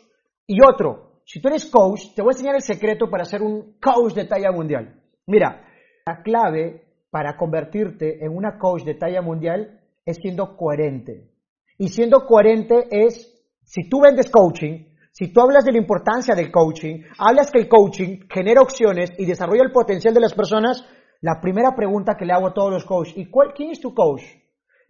Y 0.48 0.58
otro, 0.66 1.22
si 1.24 1.40
tú 1.40 1.50
eres 1.50 1.68
coach, 1.68 2.16
te 2.16 2.24
voy 2.24 2.32
a 2.32 2.34
enseñar 2.34 2.56
el 2.56 2.64
secreto 2.64 3.12
para 3.12 3.26
ser 3.26 3.44
un 3.44 3.78
coach 3.80 4.16
de 4.16 4.26
talla 4.26 4.52
mundial. 4.52 5.04
Mira, 5.28 5.64
la 6.04 6.24
clave 6.24 6.88
para 7.12 7.38
convertirte 7.38 8.26
en 8.26 8.36
una 8.36 8.58
coach 8.58 8.82
de 8.86 8.96
talla 8.96 9.22
mundial 9.22 9.82
es 10.04 10.18
siendo 10.18 10.58
coherente. 10.58 11.30
Y 11.78 11.90
siendo 11.90 12.26
coherente 12.26 12.88
es, 12.90 13.32
si 13.62 13.88
tú 13.88 14.02
vendes 14.02 14.32
coaching, 14.32 14.95
si 15.18 15.32
tú 15.32 15.40
hablas 15.40 15.64
de 15.64 15.72
la 15.72 15.78
importancia 15.78 16.36
del 16.36 16.52
coaching, 16.52 17.00
hablas 17.18 17.50
que 17.50 17.60
el 17.60 17.70
coaching 17.70 18.28
genera 18.30 18.62
opciones 18.62 19.14
y 19.18 19.26
desarrolla 19.26 19.64
el 19.64 19.72
potencial 19.72 20.14
de 20.14 20.20
las 20.20 20.34
personas, 20.34 20.86
la 21.22 21.40
primera 21.40 21.74
pregunta 21.74 22.18
que 22.18 22.26
le 22.26 22.34
hago 22.34 22.48
a 22.48 22.54
todos 22.54 22.70
los 22.70 22.84
coaches, 22.84 23.14
¿y 23.16 23.30
cuál, 23.30 23.54
quién 23.56 23.72
es 23.72 23.80
tu 23.80 23.94
coach? 23.94 24.24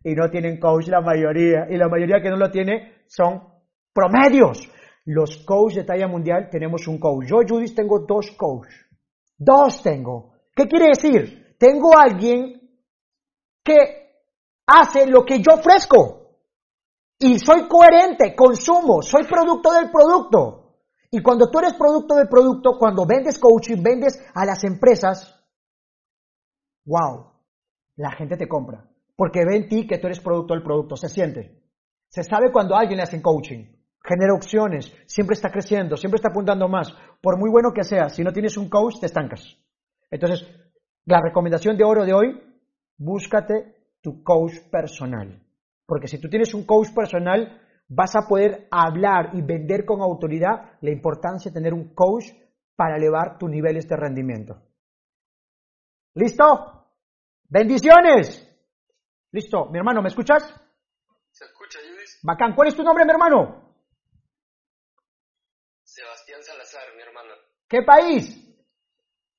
Y 0.03 0.15
no 0.15 0.27
tienen 0.31 0.59
coach 0.59 0.87
la 0.87 1.01
mayoría, 1.01 1.67
y 1.69 1.77
la 1.77 1.87
mayoría 1.87 2.23
que 2.23 2.31
no 2.31 2.37
lo 2.37 2.49
tiene 2.49 3.03
son 3.05 3.39
promedios. 3.93 4.67
Los 5.05 5.45
coaches 5.45 5.77
de 5.77 5.83
talla 5.83 6.07
mundial 6.07 6.49
tenemos 6.49 6.87
un 6.87 6.97
coach. 6.97 7.27
Yo, 7.27 7.41
Judith, 7.47 7.75
tengo 7.75 7.99
dos 7.99 8.31
coaches. 8.31 8.73
Dos 9.37 9.83
tengo. 9.83 10.33
¿Qué 10.55 10.65
quiere 10.65 10.87
decir? 10.87 11.55
Tengo 11.59 11.95
alguien 11.95 12.67
que 13.63 13.75
hace 14.65 15.05
lo 15.05 15.23
que 15.23 15.37
yo 15.37 15.53
ofrezco. 15.53 16.24
Y 17.19 17.39
soy 17.39 17.67
coherente, 17.67 18.35
consumo, 18.35 19.01
soy 19.01 19.23
producto 19.23 19.71
del 19.73 19.89
producto. 19.89 20.65
Y 21.11 21.21
cuando 21.21 21.49
tú 21.49 21.59
eres 21.59 21.73
producto 21.73 22.15
del 22.15 22.27
producto, 22.27 22.77
cuando 22.77 23.05
vendes 23.05 23.39
coaching, 23.39 23.81
vendes 23.81 24.21
a 24.33 24.45
las 24.45 24.63
empresas, 24.65 25.33
wow, 26.85 27.31
la 27.95 28.11
gente 28.11 28.35
te 28.35 28.47
compra. 28.47 28.85
Porque 29.15 29.45
ve 29.45 29.55
en 29.55 29.69
ti 29.69 29.87
que 29.87 29.97
tú 29.97 30.07
eres 30.07 30.19
producto 30.19 30.53
del 30.53 30.63
producto, 30.63 30.97
se 30.97 31.07
siente. 31.07 31.63
Se 32.09 32.23
sabe 32.23 32.51
cuando 32.51 32.75
alguien 32.75 32.97
le 32.97 33.03
hacen 33.03 33.21
coaching, 33.21 33.65
genera 34.03 34.33
opciones, 34.33 34.93
siempre 35.05 35.35
está 35.35 35.49
creciendo, 35.49 35.95
siempre 35.95 36.17
está 36.17 36.29
apuntando 36.29 36.67
más. 36.67 36.93
Por 37.21 37.39
muy 37.39 37.49
bueno 37.49 37.71
que 37.73 37.83
sea, 37.83 38.09
si 38.09 38.21
no 38.23 38.33
tienes 38.33 38.57
un 38.57 38.69
coach, 38.69 38.99
te 38.99 39.05
estancas. 39.05 39.57
Entonces, 40.11 40.45
la 41.05 41.21
recomendación 41.21 41.77
de 41.77 41.85
oro 41.85 42.03
de 42.03 42.13
hoy, 42.13 42.41
búscate 42.97 43.75
tu 44.01 44.21
coach 44.21 44.53
personal. 44.69 45.44
Porque 45.85 46.07
si 46.07 46.19
tú 46.19 46.29
tienes 46.29 46.53
un 46.53 46.65
coach 46.65 46.93
personal, 46.95 47.61
vas 47.87 48.15
a 48.15 48.27
poder 48.27 48.67
hablar 48.71 49.31
y 49.33 49.41
vender 49.41 49.85
con 49.85 50.01
autoridad 50.01 50.77
la 50.81 50.91
importancia 50.91 51.51
de 51.51 51.53
tener 51.55 51.73
un 51.73 51.93
coach 51.93 52.25
para 52.75 52.97
elevar 52.97 53.37
tus 53.37 53.49
niveles 53.49 53.87
de 53.87 53.95
rendimiento. 53.95 54.61
¿Listo? 56.15 56.87
Bendiciones. 57.49 58.41
Listo. 59.31 59.69
Mi 59.69 59.77
hermano, 59.77 60.01
¿me 60.01 60.09
escuchas? 60.09 60.43
¿Se 61.31 61.45
escucha, 61.45 61.79
Judith? 61.79 62.09
Bacán. 62.23 62.55
¿Cuál 62.55 62.69
es 62.69 62.75
tu 62.75 62.83
nombre, 62.83 63.05
mi 63.05 63.11
hermano? 63.11 63.75
Sebastián 65.83 66.41
Salazar, 66.43 66.83
mi 66.95 67.01
hermano. 67.03 67.33
¿Qué 67.69 67.81
país? 67.83 68.25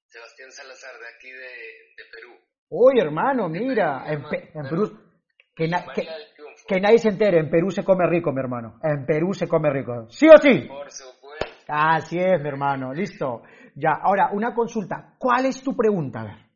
Sebastián 0.07 0.50
Salazar, 0.53 0.93
de 0.99 1.09
aquí 1.17 1.31
de, 1.31 1.38
de 1.38 2.05
Perú. 2.12 2.33
Uy, 2.69 3.00
hermano, 3.00 3.49
mira. 3.49 4.05
En, 4.07 4.23
Pe- 4.29 4.50
en 4.55 4.62
Perú. 4.69 4.99
Que. 5.55 5.69
Que 6.66 6.80
nadie 6.80 6.99
se 6.99 7.08
entere. 7.08 7.38
En 7.38 7.50
Perú 7.50 7.70
se 7.70 7.85
come 7.85 8.06
rico, 8.06 8.32
mi 8.32 8.40
hermano. 8.40 8.78
En 8.82 9.06
Perú 9.06 9.32
se 9.32 9.46
come 9.46 9.70
rico. 9.70 10.08
¿Sí 10.11 10.26
o 10.28 10.37
sí? 10.38 10.66
Por 10.66 10.90
supuesto. 10.90 11.46
Así 11.68 12.18
es, 12.18 12.40
mi 12.40 12.49
hermano. 12.49 12.92
Listo. 12.92 13.42
Ya. 13.75 13.92
Ahora, 14.02 14.30
una 14.32 14.54
consulta. 14.54 15.14
¿Cuál 15.18 15.46
es 15.46 15.62
tu 15.62 15.76
pregunta? 15.76 16.20
A 16.20 16.25
ver. 16.25 16.46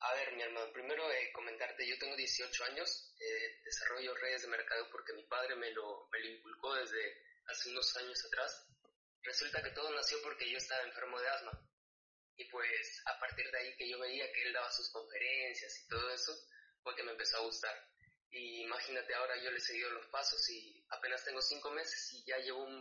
A 0.00 0.14
ver, 0.14 0.36
mi 0.36 0.42
hermano, 0.42 0.72
primero 0.72 1.02
eh, 1.10 1.32
comentarte, 1.32 1.88
yo 1.88 1.96
tengo 1.98 2.14
18 2.14 2.64
años, 2.72 3.14
eh, 3.18 3.60
desarrollo 3.64 4.14
redes 4.20 4.42
de 4.42 4.48
mercado 4.48 4.84
porque 4.92 5.14
mi 5.14 5.22
padre 5.24 5.56
me 5.56 5.72
lo, 5.72 6.08
me 6.12 6.20
lo 6.20 6.28
inculcó 6.28 6.74
desde 6.74 7.00
hace 7.48 7.70
unos 7.70 7.96
años 7.96 8.20
atrás. 8.26 8.68
Resulta 9.22 9.62
que 9.62 9.70
todo 9.70 9.90
nació 9.94 10.18
porque 10.22 10.50
yo 10.50 10.58
estaba 10.58 10.82
enfermo 10.82 11.18
de 11.18 11.28
asma. 11.28 11.52
Y 12.36 12.44
pues 12.50 13.02
a 13.06 13.18
partir 13.18 13.46
de 13.50 13.58
ahí 13.58 13.76
que 13.76 13.88
yo 13.88 13.98
veía 13.98 14.30
que 14.32 14.42
él 14.42 14.52
daba 14.52 14.70
sus 14.70 14.90
conferencias 14.90 15.80
y 15.80 15.88
todo 15.88 16.10
eso, 16.12 16.32
fue 16.84 16.94
que 16.94 17.02
me 17.02 17.12
empezó 17.12 17.38
a 17.38 17.44
gustar. 17.46 17.74
Y 18.30 18.62
imagínate 18.62 19.14
ahora 19.14 19.34
yo 19.42 19.50
le 19.50 19.56
he 19.56 19.60
seguido 19.60 19.90
los 19.90 20.06
pasos 20.06 20.38
y 20.50 20.84
apenas 20.90 21.24
tengo 21.24 21.40
cinco 21.40 21.70
meses 21.72 22.12
y 22.12 22.24
ya 22.24 22.36
llevo 22.38 22.64
un, 22.64 22.74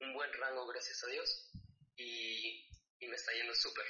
un 0.00 0.14
buen 0.14 0.32
rango, 0.34 0.66
gracias 0.66 1.02
a 1.04 1.06
Dios. 1.10 1.50
Y, 1.96 2.68
y 3.00 3.08
me 3.08 3.16
está 3.16 3.32
yendo 3.32 3.54
súper. 3.54 3.84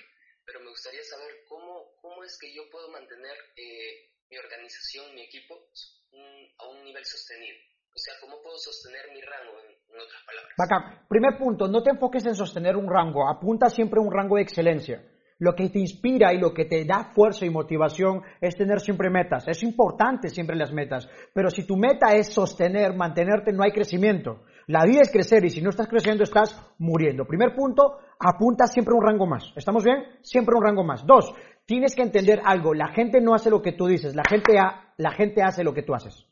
Pero 0.44 0.60
me 0.60 0.70
gustaría 0.70 1.02
saber 1.02 1.44
cómo, 1.48 1.96
cómo 2.00 2.22
es 2.22 2.38
que 2.38 2.54
yo 2.54 2.62
puedo 2.70 2.88
mantener 2.90 3.34
eh, 3.56 4.12
mi 4.30 4.38
organización, 4.38 5.14
mi 5.14 5.22
equipo, 5.22 5.68
un- 6.12 6.54
a 6.58 6.68
un 6.68 6.84
nivel 6.84 7.04
sostenido. 7.04 7.56
O 7.92 7.98
sea, 7.98 8.14
cómo 8.20 8.40
puedo 8.42 8.58
sostener 8.58 9.10
mi 9.10 9.20
rango, 9.22 9.58
en, 9.60 9.70
en 9.94 10.00
otras 10.00 10.22
palabras. 10.24 10.52
Bacán. 10.58 11.06
Primer 11.08 11.38
punto, 11.38 11.66
no 11.66 11.82
te 11.82 11.90
enfoques 11.90 12.24
en 12.26 12.34
sostener 12.36 12.76
un 12.76 12.88
rango, 12.92 13.26
apunta 13.28 13.70
siempre 13.70 13.98
a 13.98 14.02
un 14.02 14.12
rango 14.12 14.36
de 14.36 14.42
excelencia. 14.42 15.02
Lo 15.38 15.54
que 15.54 15.68
te 15.68 15.78
inspira 15.78 16.32
y 16.32 16.38
lo 16.40 16.54
que 16.54 16.64
te 16.64 16.84
da 16.86 17.12
fuerza 17.14 17.44
y 17.44 17.50
motivación 17.50 18.22
es 18.40 18.56
tener 18.56 18.80
siempre 18.80 19.10
metas. 19.10 19.46
Es 19.46 19.62
importante 19.62 20.28
siempre 20.30 20.56
las 20.56 20.72
metas, 20.72 21.08
pero 21.34 21.50
si 21.50 21.66
tu 21.66 21.76
meta 21.76 22.14
es 22.14 22.28
sostener, 22.32 22.94
mantenerte, 22.94 23.52
no 23.52 23.62
hay 23.62 23.70
crecimiento. 23.72 24.44
La 24.66 24.84
vida 24.84 25.02
es 25.02 25.12
crecer 25.12 25.44
y 25.44 25.50
si 25.50 25.60
no 25.60 25.70
estás 25.70 25.88
creciendo 25.88 26.24
estás 26.24 26.58
muriendo. 26.78 27.26
Primer 27.26 27.54
punto, 27.54 27.98
apunta 28.18 28.66
siempre 28.66 28.94
un 28.94 29.02
rango 29.02 29.26
más. 29.26 29.52
¿Estamos 29.54 29.84
bien? 29.84 30.04
Siempre 30.22 30.56
un 30.56 30.64
rango 30.64 30.82
más. 30.84 31.06
Dos, 31.06 31.32
tienes 31.66 31.94
que 31.94 32.02
entender 32.02 32.40
algo. 32.44 32.72
La 32.72 32.88
gente 32.88 33.20
no 33.20 33.34
hace 33.34 33.50
lo 33.50 33.60
que 33.60 33.72
tú 33.72 33.86
dices, 33.86 34.16
la 34.16 34.24
gente, 34.28 34.58
ha- 34.58 34.92
la 34.96 35.10
gente 35.12 35.42
hace 35.42 35.62
lo 35.62 35.74
que 35.74 35.82
tú 35.82 35.94
haces. 35.94 36.26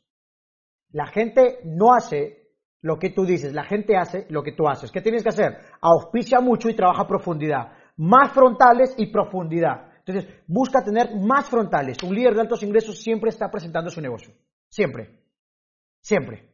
La 0.91 1.05
gente 1.07 1.59
no 1.63 1.93
hace 1.93 2.41
lo 2.81 2.97
que 2.99 3.09
tú 3.09 3.25
dices, 3.25 3.53
la 3.53 3.63
gente 3.63 3.97
hace 3.97 4.25
lo 4.29 4.43
que 4.43 4.51
tú 4.51 4.67
haces. 4.67 4.91
¿Qué 4.91 5.01
tienes 5.01 5.23
que 5.23 5.29
hacer? 5.29 5.57
Auspicia 5.81 6.39
mucho 6.39 6.69
y 6.69 6.75
trabaja 6.75 7.03
a 7.03 7.07
profundidad. 7.07 7.71
Más 7.97 8.31
frontales 8.31 8.93
y 8.97 9.07
profundidad. 9.07 9.91
Entonces, 10.05 10.31
busca 10.47 10.83
tener 10.83 11.15
más 11.15 11.49
frontales. 11.49 11.97
Un 12.03 12.13
líder 12.13 12.35
de 12.35 12.41
altos 12.41 12.61
ingresos 12.63 12.99
siempre 12.99 13.29
está 13.29 13.49
presentando 13.49 13.89
su 13.89 14.01
negocio. 14.01 14.33
Siempre. 14.69 15.21
Siempre. 16.01 16.51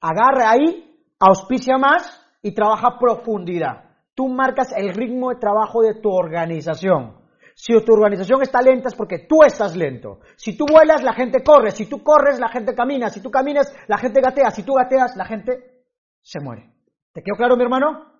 agarra 0.00 0.50
ahí, 0.50 0.96
auspicia 1.18 1.76
más 1.76 2.24
y 2.40 2.54
trabaja 2.54 2.98
profundidad. 3.00 3.84
Tú 4.14 4.28
marcas 4.28 4.72
el 4.76 4.94
ritmo 4.94 5.30
de 5.30 5.40
trabajo 5.40 5.82
de 5.82 5.94
tu 6.00 6.08
organización. 6.10 7.18
Si 7.54 7.72
tu 7.84 7.92
organización 7.92 8.40
está 8.42 8.62
lenta 8.62 8.86
es 8.86 8.94
porque 8.94 9.26
tú 9.28 9.42
estás 9.42 9.76
lento. 9.76 10.20
Si 10.36 10.56
tú 10.56 10.64
vuelas, 10.70 11.02
la 11.02 11.12
gente 11.12 11.42
corre. 11.42 11.72
Si 11.72 11.86
tú 11.86 12.04
corres, 12.04 12.38
la 12.38 12.48
gente 12.48 12.72
camina. 12.72 13.08
Si 13.08 13.20
tú 13.20 13.32
caminas, 13.32 13.74
la 13.88 13.98
gente 13.98 14.20
gatea. 14.20 14.52
Si 14.52 14.62
tú 14.62 14.74
gateas, 14.74 15.16
la 15.16 15.24
gente 15.24 15.84
se 16.22 16.38
muere. 16.38 16.70
¿Te 17.12 17.20
quedó 17.20 17.36
claro, 17.36 17.56
mi 17.56 17.64
hermano? 17.64 18.17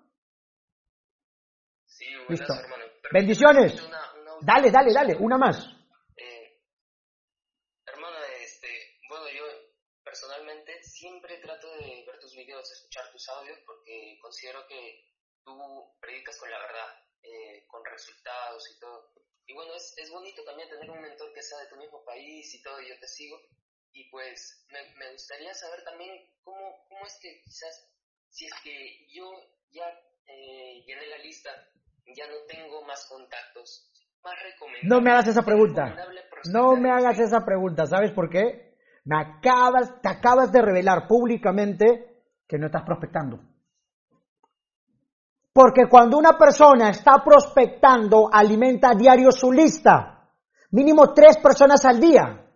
Buenas, 2.29 2.49
Listo. 2.49 2.55
hermano. 2.55 2.85
Bendiciones. 3.13 3.83
una- 3.83 4.13
una 4.15 4.33
Dale, 4.43 4.71
dale, 4.71 4.93
dale. 4.93 5.17
Una 5.17 5.39
más. 5.39 5.57
Eh, 6.17 6.61
hermano, 7.87 8.17
este, 8.43 8.69
bueno, 9.09 9.27
yo 9.31 9.45
personalmente 10.05 10.83
siempre 10.83 11.39
trato 11.39 11.71
de 11.77 12.05
ver 12.07 12.19
tus 12.21 12.35
videos, 12.37 12.71
escuchar 12.71 13.11
tus 13.13 13.29
audios, 13.31 13.59
porque 13.67 14.19
considero 14.21 14.67
que 14.69 15.05
tú 15.45 15.97
predicas 16.01 16.37
con 16.39 16.51
la 16.51 16.59
verdad, 16.59 16.95
eh, 17.23 17.67
con 17.67 17.85
resultados 17.85 18.63
y 18.75 18.79
todo. 18.79 19.13
Y 19.47 19.55
bueno, 19.55 19.75
es, 19.75 19.95
es 19.97 20.11
bonito 20.11 20.45
también 20.45 20.69
tener 20.69 20.91
un 20.91 21.01
mentor 21.01 21.33
que 21.33 21.43
sea 21.43 21.59
de 21.61 21.69
tu 21.69 21.77
mismo 21.77 22.05
país 22.05 22.55
y 22.55 22.63
todo, 22.63 22.81
y 22.83 22.89
yo 22.91 22.99
te 23.01 23.09
sigo. 23.09 23.41
Y 23.93 24.11
pues 24.11 24.67
me, 24.69 24.95
me 24.97 25.13
gustaría 25.13 25.55
saber 25.55 25.83
también 25.85 26.31
cómo, 26.43 26.85
cómo 26.89 27.07
es 27.07 27.19
que 27.23 27.41
quizás, 27.43 27.91
si 28.29 28.45
es 28.45 28.53
que 28.63 29.07
yo 29.09 29.31
ya 29.71 29.89
eh, 30.27 30.85
llené 30.87 31.07
la 31.07 31.19
lista, 31.19 31.51
ya 32.15 32.27
no 32.27 32.35
tengo 32.49 32.83
más 32.87 33.07
contactos, 33.09 33.91
más. 34.23 34.35
No 34.83 35.01
me 35.01 35.11
hagas 35.11 35.29
esa 35.29 35.43
pregunta. 35.43 35.95
No 36.53 36.77
me 36.77 36.91
hagas 36.91 37.19
esa 37.19 37.45
pregunta. 37.45 37.87
¿Sabes 37.87 38.13
por 38.13 38.29
qué? 38.29 38.77
Me 39.05 39.17
acabas, 39.17 40.01
te 40.01 40.09
acabas 40.09 40.53
de 40.53 40.63
revelar 40.63 41.07
públicamente 41.07 42.25
que 42.47 42.59
no 42.59 42.67
estás 42.67 42.83
prospectando. 42.83 43.41
Porque 45.53 45.89
cuando 45.91 46.19
una 46.19 46.39
persona 46.39 46.91
está 46.91 47.23
prospectando, 47.25 48.29
alimenta 48.33 48.91
a 48.91 48.95
diario 48.95 49.33
su 49.33 49.51
lista. 49.51 50.31
Mínimo 50.71 51.13
tres 51.13 51.39
personas 51.39 51.85
al 51.85 51.99
día. 51.99 52.47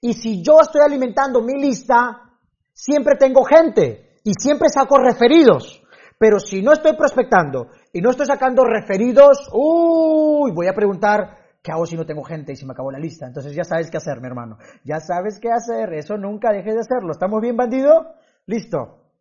Y 0.00 0.14
si 0.14 0.42
yo 0.42 0.60
estoy 0.60 0.82
alimentando 0.84 1.42
mi 1.42 1.60
lista, 1.60 2.30
siempre 2.72 3.16
tengo 3.16 3.44
gente 3.44 4.18
y 4.24 4.32
siempre 4.34 4.68
saco 4.68 4.98
referidos. 4.98 5.82
Pero 6.18 6.38
si 6.38 6.60
no 6.60 6.72
estoy 6.72 6.96
prospectando 6.96 7.68
y 7.92 8.00
no 8.00 8.10
estoy 8.10 8.26
sacando 8.26 8.64
referidos, 8.64 9.48
uy, 9.52 10.52
voy 10.52 10.68
a 10.68 10.74
preguntar, 10.74 11.38
¿qué 11.62 11.72
hago 11.72 11.86
si 11.86 11.96
no 11.96 12.06
tengo 12.06 12.22
gente 12.22 12.52
y 12.52 12.56
se 12.56 12.64
me 12.64 12.72
acabó 12.72 12.92
la 12.92 12.98
lista? 12.98 13.26
Entonces 13.26 13.54
ya 13.54 13.64
sabes 13.64 13.90
qué 13.90 13.96
hacer, 13.96 14.20
mi 14.20 14.28
hermano. 14.28 14.58
Ya 14.84 15.00
sabes 15.00 15.40
qué 15.40 15.50
hacer. 15.50 15.92
Eso 15.94 16.16
nunca 16.16 16.52
dejes 16.52 16.74
de 16.74 16.80
hacerlo. 16.80 17.12
¿Estamos 17.12 17.40
bien, 17.40 17.56
bandido? 17.56 18.14
Listo. 18.46 19.12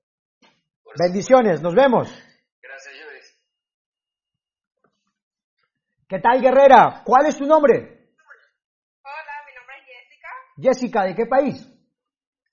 Por 0.83 0.93
Bendiciones. 0.99 1.61
Nos 1.61 1.73
vemos. 1.73 2.07
Gracias, 2.61 2.95
Joyce. 2.95 3.33
¿Qué 6.07 6.19
tal, 6.19 6.39
guerrera? 6.39 7.01
¿Cuál 7.03 7.25
es 7.25 7.37
tu 7.37 7.45
nombre? 7.45 7.75
Hola, 9.01 9.35
mi 9.47 9.55
nombre 9.55 9.75
es 9.77 9.85
Jessica. 9.87 10.29
Jessica, 10.61 11.03
¿de 11.05 11.15
qué 11.15 11.25
país? 11.25 11.57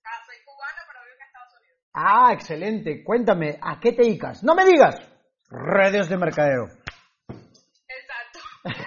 Ah, 0.02 0.24
soy 0.24 0.36
cubana, 0.46 0.82
pero 0.86 1.00
vivo 1.04 1.14
en 1.14 1.26
Estados 1.26 1.54
Unidos. 1.60 1.78
Ah, 1.92 2.32
excelente. 2.32 3.04
Cuéntame, 3.04 3.58
¿a 3.60 3.78
qué 3.80 3.92
te 3.92 4.02
dedicas? 4.02 4.42
No 4.42 4.54
me 4.54 4.64
digas. 4.64 5.15
Redes 5.48 6.08
de 6.08 6.16
mercadeo. 6.16 6.64
Exacto. 7.88 8.38
Me 8.64 8.72
dedico 8.72 8.86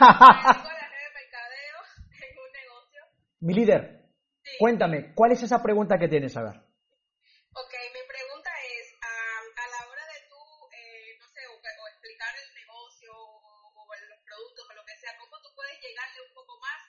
a 0.68 0.74
la 0.74 0.88
red 0.89 1.04
de 1.08 1.13
mercadeo 1.16 1.78
en 2.12 2.39
un 2.39 2.51
negocio. 2.51 3.01
Mi 3.42 3.54
líder, 3.54 4.12
Sí. 4.44 4.51
cuéntame, 4.60 5.13
¿cuál 5.16 5.32
es 5.32 5.44
esa 5.44 5.62
pregunta 5.62 5.98
que 5.98 6.08
tienes 6.08 6.36
a 6.36 6.44
ver? 6.44 6.56
Ok, 6.56 7.74
mi 7.94 8.04
pregunta 8.08 8.51
es, 8.80 8.94
a 9.04 9.68
la 9.68 9.88
hora 9.88 10.06
de 10.08 10.20
tú, 10.28 10.39
eh, 10.72 11.18
no 11.20 11.28
sé, 11.30 11.46
o, 11.48 11.54
o 11.56 11.88
explicar 11.88 12.34
el 12.36 12.54
negocio 12.56 13.12
o, 13.16 13.72
o 13.76 13.95
los 14.10 14.19
productos 14.24 14.65
o 14.69 14.74
lo 14.74 14.84
que 14.86 14.95
sea, 14.98 15.15
¿cómo 15.17 15.39
tú 15.41 15.50
puedes 15.56 15.80
llegarle 15.82 16.22
un 16.28 16.34
poco 16.34 16.60
más 16.60 16.80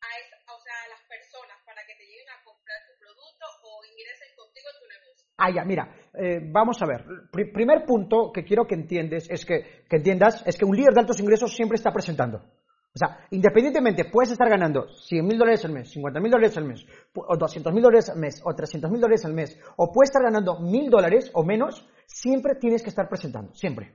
a, 0.00 0.18
esa- 0.18 0.38
o 0.54 0.60
sea, 0.60 0.74
a 0.84 0.88
las 0.88 1.02
personas 1.06 1.58
para 1.64 1.84
que 1.86 1.94
te 1.94 2.04
lleguen 2.06 2.28
a 2.30 2.42
comprar 2.42 2.78
tu 2.86 2.98
producto 2.98 3.46
o 3.62 3.84
ingresen 3.84 4.34
contigo 4.36 4.68
en 4.74 4.78
tu 4.78 4.86
negocio? 4.86 5.26
Ah, 5.38 5.50
ya, 5.50 5.64
mira, 5.64 5.86
eh, 6.18 6.40
vamos 6.52 6.80
a 6.82 6.86
ver. 6.86 7.04
Pri- 7.30 7.52
primer 7.52 7.84
punto 7.86 8.30
que 8.32 8.44
quiero 8.44 8.66
que 8.66 8.74
entiendes 8.74 9.28
es 9.30 9.44
que, 9.46 9.84
que 9.88 9.96
entiendas 9.96 10.42
es 10.46 10.56
que 10.56 10.64
un 10.64 10.76
líder 10.76 10.92
de 10.94 11.00
altos 11.00 11.20
ingresos 11.20 11.54
siempre 11.54 11.76
está 11.76 11.92
presentando. 11.92 12.38
O 12.38 12.98
sea, 12.98 13.26
independientemente, 13.30 14.06
puedes 14.06 14.32
estar 14.32 14.48
ganando 14.48 14.88
100 14.88 15.24
mil 15.24 15.38
dólares 15.38 15.64
al 15.64 15.72
mes, 15.72 15.90
50 15.92 16.20
mil 16.20 16.32
dólares 16.32 16.56
al 16.56 16.64
mes, 16.64 16.86
o 17.14 17.36
200 17.36 17.72
mil 17.72 17.82
dólares 17.82 18.10
al 18.10 18.18
mes, 18.18 18.40
o 18.44 18.54
300 18.54 18.90
mil 18.90 19.00
dólares 19.00 19.24
al 19.24 19.34
mes, 19.34 19.58
o 19.76 19.92
puedes 19.92 20.08
estar 20.10 20.22
ganando 20.22 20.58
mil 20.60 20.90
dólares 20.90 21.30
o 21.34 21.44
menos, 21.44 21.86
siempre 22.06 22.54
tienes 22.56 22.82
que 22.82 22.88
estar 22.88 23.08
presentando. 23.08 23.54
Siempre. 23.54 23.94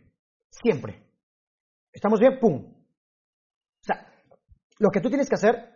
Siempre. 0.50 1.04
¿Estamos 1.92 2.20
bien? 2.20 2.40
¡Pum! 2.40 2.56
O 2.66 3.84
sea, 3.84 4.08
lo 4.80 4.90
que 4.90 5.02
tú 5.02 5.10
tienes 5.10 5.28
que 5.28 5.36
hacer 5.36 5.70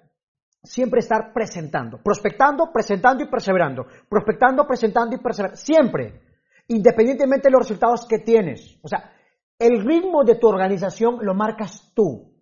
siempre 0.64 1.00
estar 1.00 1.34
presentando, 1.34 2.02
prospectando, 2.02 2.72
presentando 2.72 3.24
y 3.24 3.28
perseverando, 3.28 3.86
prospectando, 4.10 4.66
presentando 4.68 5.16
y 5.16 5.20
perseverando, 5.20 5.58
siempre, 5.58 6.22
independientemente 6.68 7.48
de 7.48 7.52
los 7.52 7.62
resultados 7.62 8.06
que 8.08 8.20
tienes. 8.20 8.78
O 8.82 8.88
sea, 8.88 9.14
el 9.60 9.84
ritmo 9.84 10.24
de 10.24 10.36
tu 10.36 10.48
organización 10.48 11.20
lo 11.22 11.34
marcas 11.34 11.92
tú. 11.96 12.34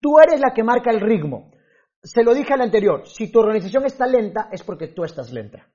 Tú 0.00 0.18
eres 0.18 0.40
la 0.40 0.52
que 0.52 0.64
marca 0.64 0.90
el 0.90 1.00
ritmo. 1.00 1.50
Se 2.02 2.24
lo 2.24 2.34
dije 2.34 2.52
al 2.52 2.62
anterior, 2.62 3.06
si 3.06 3.30
tu 3.30 3.38
organización 3.38 3.86
está 3.86 4.06
lenta 4.06 4.48
es 4.50 4.62
porque 4.62 4.88
tú 4.88 5.04
estás 5.04 5.32
lenta. 5.32 5.68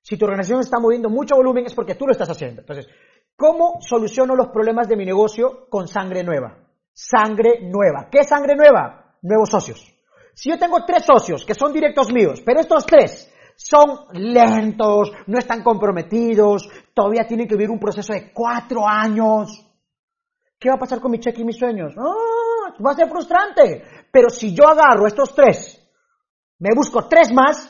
Si 0.00 0.16
tu 0.16 0.24
organización 0.24 0.60
está 0.60 0.78
moviendo 0.78 1.10
mucho 1.10 1.36
volumen 1.36 1.66
es 1.66 1.74
porque 1.74 1.94
tú 1.94 2.06
lo 2.06 2.12
estás 2.12 2.30
haciendo. 2.30 2.60
Entonces, 2.60 2.88
¿cómo 3.36 3.78
soluciono 3.80 4.34
los 4.34 4.48
problemas 4.48 4.88
de 4.88 4.96
mi 4.96 5.04
negocio 5.04 5.66
con 5.68 5.88
sangre 5.88 6.22
nueva? 6.22 6.58
Sangre 6.92 7.60
nueva. 7.62 8.08
¿Qué 8.10 8.24
sangre 8.24 8.54
nueva? 8.54 9.16
Nuevos 9.22 9.50
socios. 9.50 9.92
Si 10.34 10.48
yo 10.48 10.58
tengo 10.58 10.84
tres 10.84 11.04
socios 11.04 11.44
que 11.44 11.54
son 11.54 11.72
directos 11.72 12.12
míos, 12.12 12.42
pero 12.44 12.60
estos 12.60 12.86
tres 12.86 13.32
son 13.56 14.06
lentos, 14.12 15.12
no 15.26 15.38
están 15.38 15.62
comprometidos, 15.62 16.68
todavía 16.94 17.26
tienen 17.26 17.46
que 17.46 17.54
vivir 17.54 17.70
un 17.70 17.78
proceso 17.80 18.12
de 18.12 18.32
cuatro 18.32 18.86
años, 18.86 19.64
¿qué 20.58 20.68
va 20.68 20.76
a 20.76 20.80
pasar 20.80 21.00
con 21.00 21.10
mi 21.10 21.18
cheque 21.18 21.42
y 21.42 21.44
mis 21.44 21.58
sueños? 21.58 21.94
¡Ah! 21.98 22.32
va 22.84 22.92
a 22.92 22.96
ser 22.96 23.08
frustrante. 23.08 23.82
Pero 24.10 24.30
si 24.30 24.54
yo 24.54 24.68
agarro 24.68 25.06
estos 25.06 25.34
tres, 25.34 25.78
me 26.58 26.70
busco 26.74 27.08
tres 27.08 27.32
más, 27.32 27.68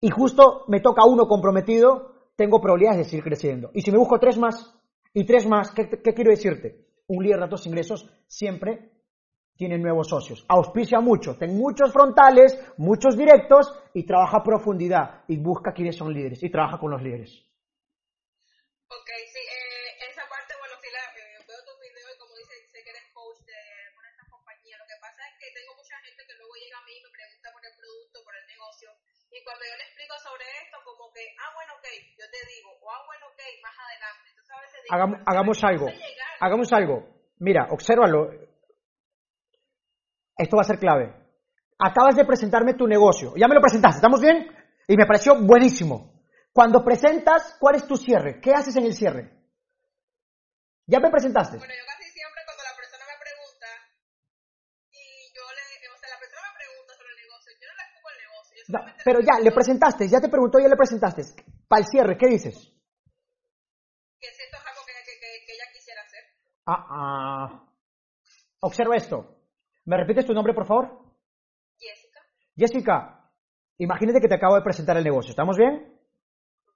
y 0.00 0.10
justo 0.10 0.64
me 0.68 0.80
toca 0.80 1.04
uno 1.04 1.26
comprometido, 1.26 2.30
tengo 2.36 2.60
probabilidades 2.60 2.98
de 2.98 3.04
seguir 3.04 3.24
creciendo. 3.24 3.70
Y 3.74 3.82
si 3.82 3.90
me 3.90 3.98
busco 3.98 4.18
tres 4.18 4.38
más 4.38 4.74
y 5.12 5.24
tres 5.26 5.46
más, 5.46 5.72
¿qué, 5.72 5.88
quiero 5.88 6.30
decirte? 6.30 6.86
Un 7.08 7.24
líder 7.24 7.38
de 7.38 7.44
altos 7.44 7.66
ingresos 7.66 8.08
siempre 8.26 8.92
tiene 9.58 9.76
nuevos 9.76 10.06
socios. 10.06 10.46
Auspicia 10.46 11.00
mucho, 11.02 11.34
ten 11.36 11.58
muchos 11.58 11.90
frontales, 11.92 12.54
muchos 12.78 13.18
directos 13.18 13.74
y 13.92 14.06
trabaja 14.06 14.38
a 14.38 14.42
profundidad 14.46 15.26
y 15.26 15.36
busca 15.36 15.74
quiénes 15.74 15.98
son 15.98 16.14
líderes 16.14 16.38
y 16.46 16.48
trabaja 16.48 16.78
con 16.78 16.94
los 16.94 17.02
líderes. 17.02 17.42
Ok, 18.86 19.10
sí, 19.34 19.42
eh, 19.42 20.06
esa 20.08 20.22
parte, 20.30 20.54
bueno, 20.62 20.78
sí 20.78 20.86
la 20.94 21.02
eh, 21.10 21.42
veo 21.42 21.58
tu 21.66 21.74
video 21.82 22.06
y 22.06 22.16
como 22.22 22.32
dice, 22.38 22.54
sé 22.70 22.78
que 22.86 22.90
eres 22.94 23.10
coach 23.10 23.36
de 23.44 23.58
una 23.98 24.06
de 24.06 24.14
estas 24.14 24.30
compañías. 24.30 24.78
Lo 24.78 24.86
que 24.86 24.96
pasa 25.02 25.20
es 25.26 25.34
que 25.42 25.50
tengo 25.50 25.74
mucha 25.74 25.98
gente 26.06 26.22
que 26.22 26.34
luego 26.38 26.54
llega 26.54 26.78
a 26.78 26.86
mí 26.86 26.94
y 26.94 27.02
me 27.02 27.10
pregunta 27.10 27.50
por 27.50 27.62
el 27.66 27.74
producto, 27.74 28.16
por 28.22 28.34
el 28.38 28.46
negocio. 28.46 28.88
Y 29.34 29.42
cuando 29.42 29.66
yo 29.66 29.74
le 29.74 29.84
explico 29.90 30.14
sobre 30.22 30.46
esto, 30.62 30.78
como 30.86 31.10
que, 31.10 31.20
ah, 31.42 31.50
bueno, 31.58 31.74
ok, 31.82 31.86
yo 32.14 32.26
te 32.30 32.40
digo, 32.46 32.70
o 32.78 32.86
ah, 32.94 33.02
bueno, 33.10 33.26
ok, 33.34 33.42
más 33.60 33.74
adelante. 33.74 34.24
Entonces 34.30 34.54
a 34.54 34.60
veces 34.62 34.78
digo, 34.86 34.94
Hagamos, 34.94 35.16
"Pero 35.18 35.28
hagamos 35.34 35.56
¿cómo 35.58 35.68
algo. 35.68 35.86
sé 35.90 35.98
llegar?". 35.98 36.32
Hagamos 36.38 36.68
algo. 36.72 36.96
Mira, 37.42 37.62
obsérvalo. 37.74 38.46
Esto 40.38 40.56
va 40.56 40.62
a 40.62 40.70
ser 40.70 40.78
clave. 40.78 41.12
Acabas 41.78 42.14
de 42.14 42.24
presentarme 42.24 42.74
tu 42.74 42.86
negocio. 42.86 43.34
Ya 43.36 43.48
me 43.48 43.54
lo 43.54 43.60
presentaste, 43.60 43.98
¿estamos 43.98 44.20
bien? 44.20 44.46
Y 44.86 44.96
me 44.96 45.04
pareció 45.04 45.34
buenísimo. 45.42 46.22
Cuando 46.52 46.84
presentas, 46.84 47.56
¿cuál 47.58 47.74
es 47.74 47.86
tu 47.86 47.96
cierre? 47.96 48.40
¿Qué 48.40 48.52
haces 48.54 48.74
en 48.76 48.84
el 48.84 48.94
cierre? 48.94 49.34
Ya 50.86 51.00
me 51.00 51.10
presentaste. 51.10 51.58
Bueno, 51.58 51.74
yo 51.74 51.84
casi 51.86 52.10
siempre 52.10 52.42
cuando 52.46 52.62
la 52.62 52.74
persona 52.74 53.04
me 53.04 53.18
pregunta 53.18 53.66
y 54.90 55.02
yo 55.34 55.42
le, 55.42 55.88
o 55.90 55.98
sea, 55.98 56.08
la 56.08 56.18
persona 56.18 56.46
me 56.50 56.58
pregunta 56.64 56.94
sobre 56.94 57.10
el 57.10 57.18
negocio, 57.18 57.52
yo 57.60 57.66
no 57.68 57.74
le 57.76 57.82
explico 57.82 58.08
el 58.08 58.18
negocio. 58.24 58.54
Yo 58.56 58.62
No, 58.72 58.78
pero 59.04 59.18
ya, 59.20 59.34
le 59.42 59.52
presentaste, 59.52 60.08
ya 60.08 60.20
te 60.20 60.28
preguntó, 60.28 60.58
ya 60.58 60.68
le 60.68 60.76
presentaste. 60.76 61.22
Para 61.68 61.82
el 61.82 61.86
cierre, 61.86 62.16
¿qué 62.16 62.26
dices? 62.26 62.56
que 64.20 64.26
si 64.34 64.42
esto 64.42 64.56
es 64.56 64.66
algo 64.66 64.82
que, 64.86 64.92
que, 65.06 65.14
que, 65.20 65.46
que 65.46 65.52
ella 65.52 65.68
quisiera 65.72 66.02
hacer. 66.02 66.24
Ah, 66.66 66.86
ah. 66.90 67.64
Observa 68.60 68.96
esto. 68.96 69.37
¿Me 69.88 69.96
repites 69.96 70.26
tu 70.26 70.34
nombre, 70.34 70.52
por 70.52 70.66
favor? 70.66 70.98
Jessica. 71.78 72.20
Jessica, 72.54 73.30
imagínate 73.78 74.20
que 74.20 74.28
te 74.28 74.34
acabo 74.34 74.56
de 74.56 74.60
presentar 74.60 74.98
el 74.98 75.04
negocio. 75.04 75.30
¿Estamos 75.30 75.56
bien? 75.56 75.98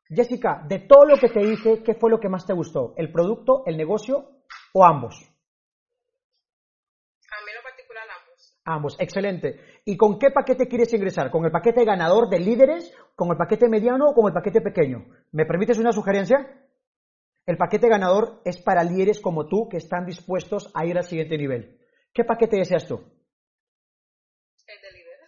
Jessica, 0.09 0.65
de 0.67 0.79
todo 0.79 1.05
lo 1.05 1.19
que 1.19 1.29
te 1.29 1.41
dije, 1.41 1.83
¿qué 1.83 1.93
fue 1.93 2.09
lo 2.11 2.19
que 2.19 2.31
más 2.31 2.47
te 2.47 2.55
gustó? 2.55 2.95
¿El 2.97 3.13
producto, 3.13 3.65
el 3.67 3.77
negocio 3.77 4.41
o 4.73 4.83
ambos? 4.87 5.15
A 7.31 7.45
mí 7.45 7.51
en 7.51 7.57
lo 7.57 7.63
particular 7.63 8.05
ambos. 8.19 8.61
Ambos, 8.65 8.97
excelente. 8.99 9.61
¿Y 9.85 9.99
con 9.99 10.19
qué 10.19 10.31
paquete 10.31 10.67
quieres 10.67 10.95
ingresar? 10.95 11.31
¿Con 11.31 11.45
el 11.45 11.51
paquete 11.51 11.85
ganador 11.85 12.31
de 12.31 12.39
líderes, 12.39 12.97
con 13.15 13.31
el 13.31 13.37
paquete 13.37 13.69
mediano 13.69 14.07
o 14.09 14.15
con 14.15 14.27
el 14.27 14.33
paquete 14.33 14.63
pequeño? 14.63 15.05
¿Me 15.33 15.45
permites 15.45 15.79
una 15.79 15.93
sugerencia? 15.93 16.67
El 17.45 17.59
paquete 17.59 17.91
ganador 17.91 18.41
es 18.47 18.63
para 18.63 18.83
líderes 18.83 19.21
como 19.21 19.49
tú 19.49 19.69
que 19.69 19.77
están 19.77 20.07
dispuestos 20.07 20.71
a 20.73 20.87
ir 20.87 20.97
al 20.97 21.05
siguiente 21.05 21.37
nivel. 21.37 21.82
¿Qué 22.13 22.25
paquete 22.25 22.57
deseas 22.59 22.87
tú? 22.87 23.01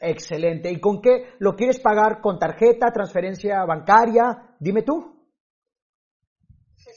Excelente. 0.00 0.70
¿Y 0.70 0.80
con 0.80 1.00
qué 1.00 1.34
lo 1.38 1.54
quieres 1.56 1.80
pagar? 1.80 2.20
¿Con 2.20 2.38
tarjeta, 2.38 2.92
transferencia 2.92 3.64
bancaria? 3.64 4.54
Dime 4.60 4.82
tú. 4.82 5.00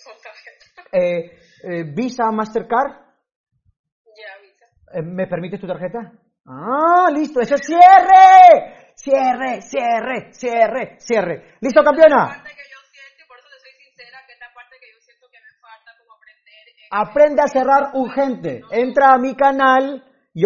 Con 0.04 0.16
tarjeta. 0.22 0.84
Eh, 0.92 1.40
eh, 1.64 1.84
Visa, 1.96 2.30
Mastercard. 2.32 2.92
Ya, 2.92 4.42
Visa. 4.42 4.66
Eh, 4.94 5.02
¿Me 5.04 5.26
permites 5.28 5.62
tu 5.62 5.68
tarjeta? 5.68 6.12
Ah, 6.46 7.10
listo. 7.14 7.40
Eso 7.40 7.56
es 7.56 7.66
cierre. 7.66 8.92
Cierre, 8.96 9.62
cierre, 9.62 10.34
cierre, 10.34 10.98
cierre. 11.00 11.56
¿Listo, 11.62 11.84
campeona? 11.84 12.28
parte 12.28 12.50
que 12.50 12.66
yo 12.68 12.80
siento, 12.92 13.24
y 13.24 13.28
por 13.28 13.38
eso 13.40 13.48
te 13.48 13.60
soy 13.62 13.72
sincera, 13.86 14.26
que 14.26 14.34
esta 14.34 14.52
parte 14.54 14.76
que 14.82 14.90
yo 14.92 15.00
siento 15.00 15.30
que 15.30 15.38
me 15.40 15.54
falta 15.62 15.96
como 16.00 16.14
aprender. 16.18 16.66
eh, 16.68 16.77
Aprende 16.90 17.42
a 17.42 17.48
cerrar 17.48 17.92
urgente. 17.94 18.62
Entra 18.72 19.14
a 19.14 19.18
mi 19.18 19.36
canal 19.36 20.04
y 20.34 20.44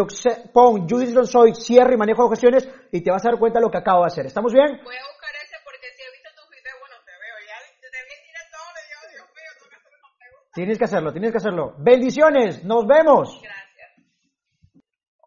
pon 0.53 0.87
Judith 0.87 1.13
Lonsoy, 1.13 1.53
cierre 1.53 1.95
y 1.95 1.97
manejo 1.97 2.21
de 2.21 2.27
objeciones 2.27 2.69
y 2.93 3.01
te 3.01 3.11
vas 3.11 3.25
a 3.25 3.31
dar 3.31 3.39
cuenta 3.39 3.59
de 3.59 3.65
lo 3.65 3.71
que 3.71 3.77
acabo 3.77 4.01
de 4.01 4.07
hacer. 4.07 4.25
¿Estamos 4.25 4.53
bien? 4.53 4.67
Voy 4.67 4.95
a 4.95 5.03
buscar 5.03 5.35
ese 5.43 5.57
porque 5.65 5.87
si 5.95 6.01
he 6.01 6.11
visto 6.11 6.29
tus 6.33 6.49
videos, 6.49 6.79
bueno, 6.79 6.95
te 7.03 7.11
veo 7.11 7.37
ya. 7.43 7.59
Te 7.81 7.87
vi 7.91 8.13
en 8.15 8.23
directo 8.23 8.55
ahora 8.55 8.79
y 8.79 8.87
yo, 8.87 8.99
Dios 9.11 9.27
mío, 9.35 9.51
tengo 9.59 9.69
que 9.69 9.75
hacer 9.75 9.91
una 9.99 10.09
pregunta. 10.17 10.51
Tienes 10.53 10.77
que 10.77 10.85
hacerlo, 10.85 11.11
tienes 11.11 11.31
que 11.31 11.37
hacerlo. 11.37 11.75
Bendiciones, 11.77 12.63
nos 12.63 12.87
vemos. 12.87 13.41
Gracias. 13.43 13.91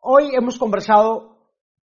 Hoy 0.01 0.35
hemos 0.35 0.59
conversado 0.59 1.35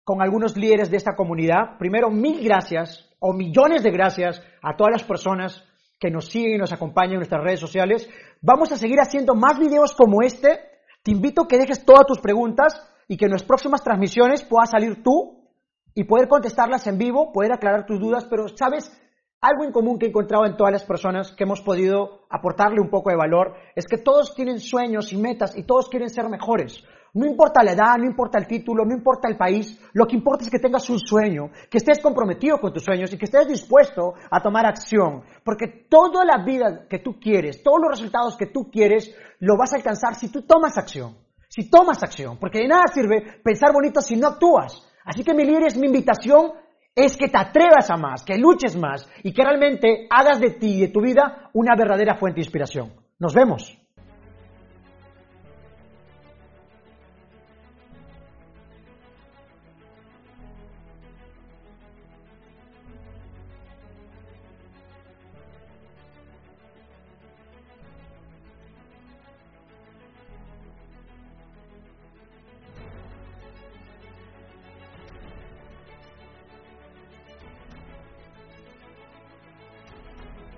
con 0.03 0.21
algunos 0.21 0.57
líderes 0.57 0.89
de 0.89 0.97
esta 0.97 1.15
comunidad. 1.15 1.77
Primero, 1.77 2.09
mil 2.09 2.43
gracias 2.43 3.07
o 3.19 3.31
millones 3.31 3.83
de 3.83 3.91
gracias 3.91 4.41
a 4.63 4.75
todas 4.75 4.91
las 4.91 5.03
personas 5.03 5.63
que 6.01 6.09
nos 6.09 6.29
siguen 6.29 6.55
y 6.55 6.57
nos 6.57 6.73
acompañan 6.73 7.13
en 7.13 7.19
nuestras 7.19 7.43
redes 7.43 7.59
sociales. 7.59 8.09
Vamos 8.41 8.71
a 8.71 8.75
seguir 8.75 8.99
haciendo 8.99 9.35
más 9.35 9.59
videos 9.59 9.93
como 9.93 10.23
este. 10.23 10.59
Te 11.03 11.11
invito 11.11 11.43
a 11.43 11.47
que 11.47 11.59
dejes 11.59 11.85
todas 11.85 12.07
tus 12.07 12.19
preguntas 12.19 12.81
y 13.07 13.17
que 13.17 13.25
en 13.25 13.31
las 13.31 13.43
próximas 13.43 13.83
transmisiones 13.83 14.43
puedas 14.43 14.71
salir 14.71 15.03
tú 15.03 15.47
y 15.93 16.03
poder 16.05 16.27
contestarlas 16.27 16.87
en 16.87 16.97
vivo, 16.97 17.31
poder 17.31 17.53
aclarar 17.53 17.85
tus 17.85 17.99
dudas, 17.99 18.25
pero 18.27 18.47
sabes, 18.47 18.91
algo 19.41 19.63
en 19.63 19.71
común 19.71 19.99
que 19.99 20.07
he 20.07 20.09
encontrado 20.09 20.45
en 20.47 20.57
todas 20.57 20.73
las 20.73 20.85
personas 20.85 21.33
que 21.33 21.43
hemos 21.43 21.61
podido 21.61 22.25
aportarle 22.31 22.81
un 22.81 22.89
poco 22.89 23.11
de 23.11 23.17
valor 23.17 23.53
es 23.75 23.85
que 23.85 23.97
todos 23.97 24.33
tienen 24.33 24.59
sueños 24.59 25.13
y 25.13 25.17
metas 25.17 25.55
y 25.55 25.63
todos 25.63 25.87
quieren 25.87 26.09
ser 26.09 26.27
mejores. 26.29 26.83
No 27.13 27.25
importa 27.25 27.63
la 27.63 27.73
edad, 27.73 27.97
no 27.97 28.05
importa 28.05 28.39
el 28.39 28.47
título, 28.47 28.85
no 28.85 28.93
importa 28.93 29.27
el 29.27 29.35
país, 29.35 29.77
lo 29.93 30.05
que 30.05 30.15
importa 30.15 30.45
es 30.45 30.49
que 30.49 30.59
tengas 30.59 30.89
un 30.89 30.97
sueño, 30.97 31.51
que 31.69 31.77
estés 31.77 31.99
comprometido 31.99 32.57
con 32.59 32.71
tus 32.71 32.83
sueños 32.83 33.11
y 33.11 33.17
que 33.17 33.25
estés 33.25 33.47
dispuesto 33.47 34.13
a 34.29 34.41
tomar 34.41 34.65
acción. 34.65 35.23
Porque 35.43 35.87
toda 35.89 36.23
la 36.23 36.43
vida 36.43 36.87
que 36.89 36.99
tú 36.99 37.19
quieres, 37.19 37.61
todos 37.63 37.79
los 37.81 37.91
resultados 37.91 38.37
que 38.37 38.47
tú 38.47 38.69
quieres, 38.71 39.13
lo 39.39 39.57
vas 39.57 39.73
a 39.73 39.75
alcanzar 39.75 40.15
si 40.15 40.31
tú 40.31 40.43
tomas 40.43 40.77
acción. 40.77 41.17
Si 41.49 41.69
tomas 41.69 42.01
acción, 42.01 42.37
porque 42.39 42.59
de 42.59 42.69
nada 42.69 42.83
sirve 42.93 43.41
pensar 43.43 43.73
bonito 43.73 43.99
si 43.99 44.15
no 44.15 44.27
actúas. 44.27 44.87
Así 45.03 45.21
que 45.21 45.33
mi 45.33 45.43
líder, 45.43 45.75
mi 45.77 45.87
invitación 45.87 46.53
es 46.95 47.17
que 47.17 47.27
te 47.27 47.37
atrevas 47.37 47.89
a 47.89 47.97
más, 47.97 48.23
que 48.23 48.37
luches 48.37 48.77
más 48.77 49.05
y 49.21 49.33
que 49.33 49.43
realmente 49.43 50.07
hagas 50.09 50.39
de 50.39 50.51
ti 50.51 50.77
y 50.77 50.81
de 50.81 50.87
tu 50.87 51.01
vida 51.01 51.49
una 51.53 51.75
verdadera 51.75 52.15
fuente 52.15 52.37
de 52.37 52.43
inspiración. 52.43 52.93
Nos 53.19 53.33
vemos. 53.33 53.80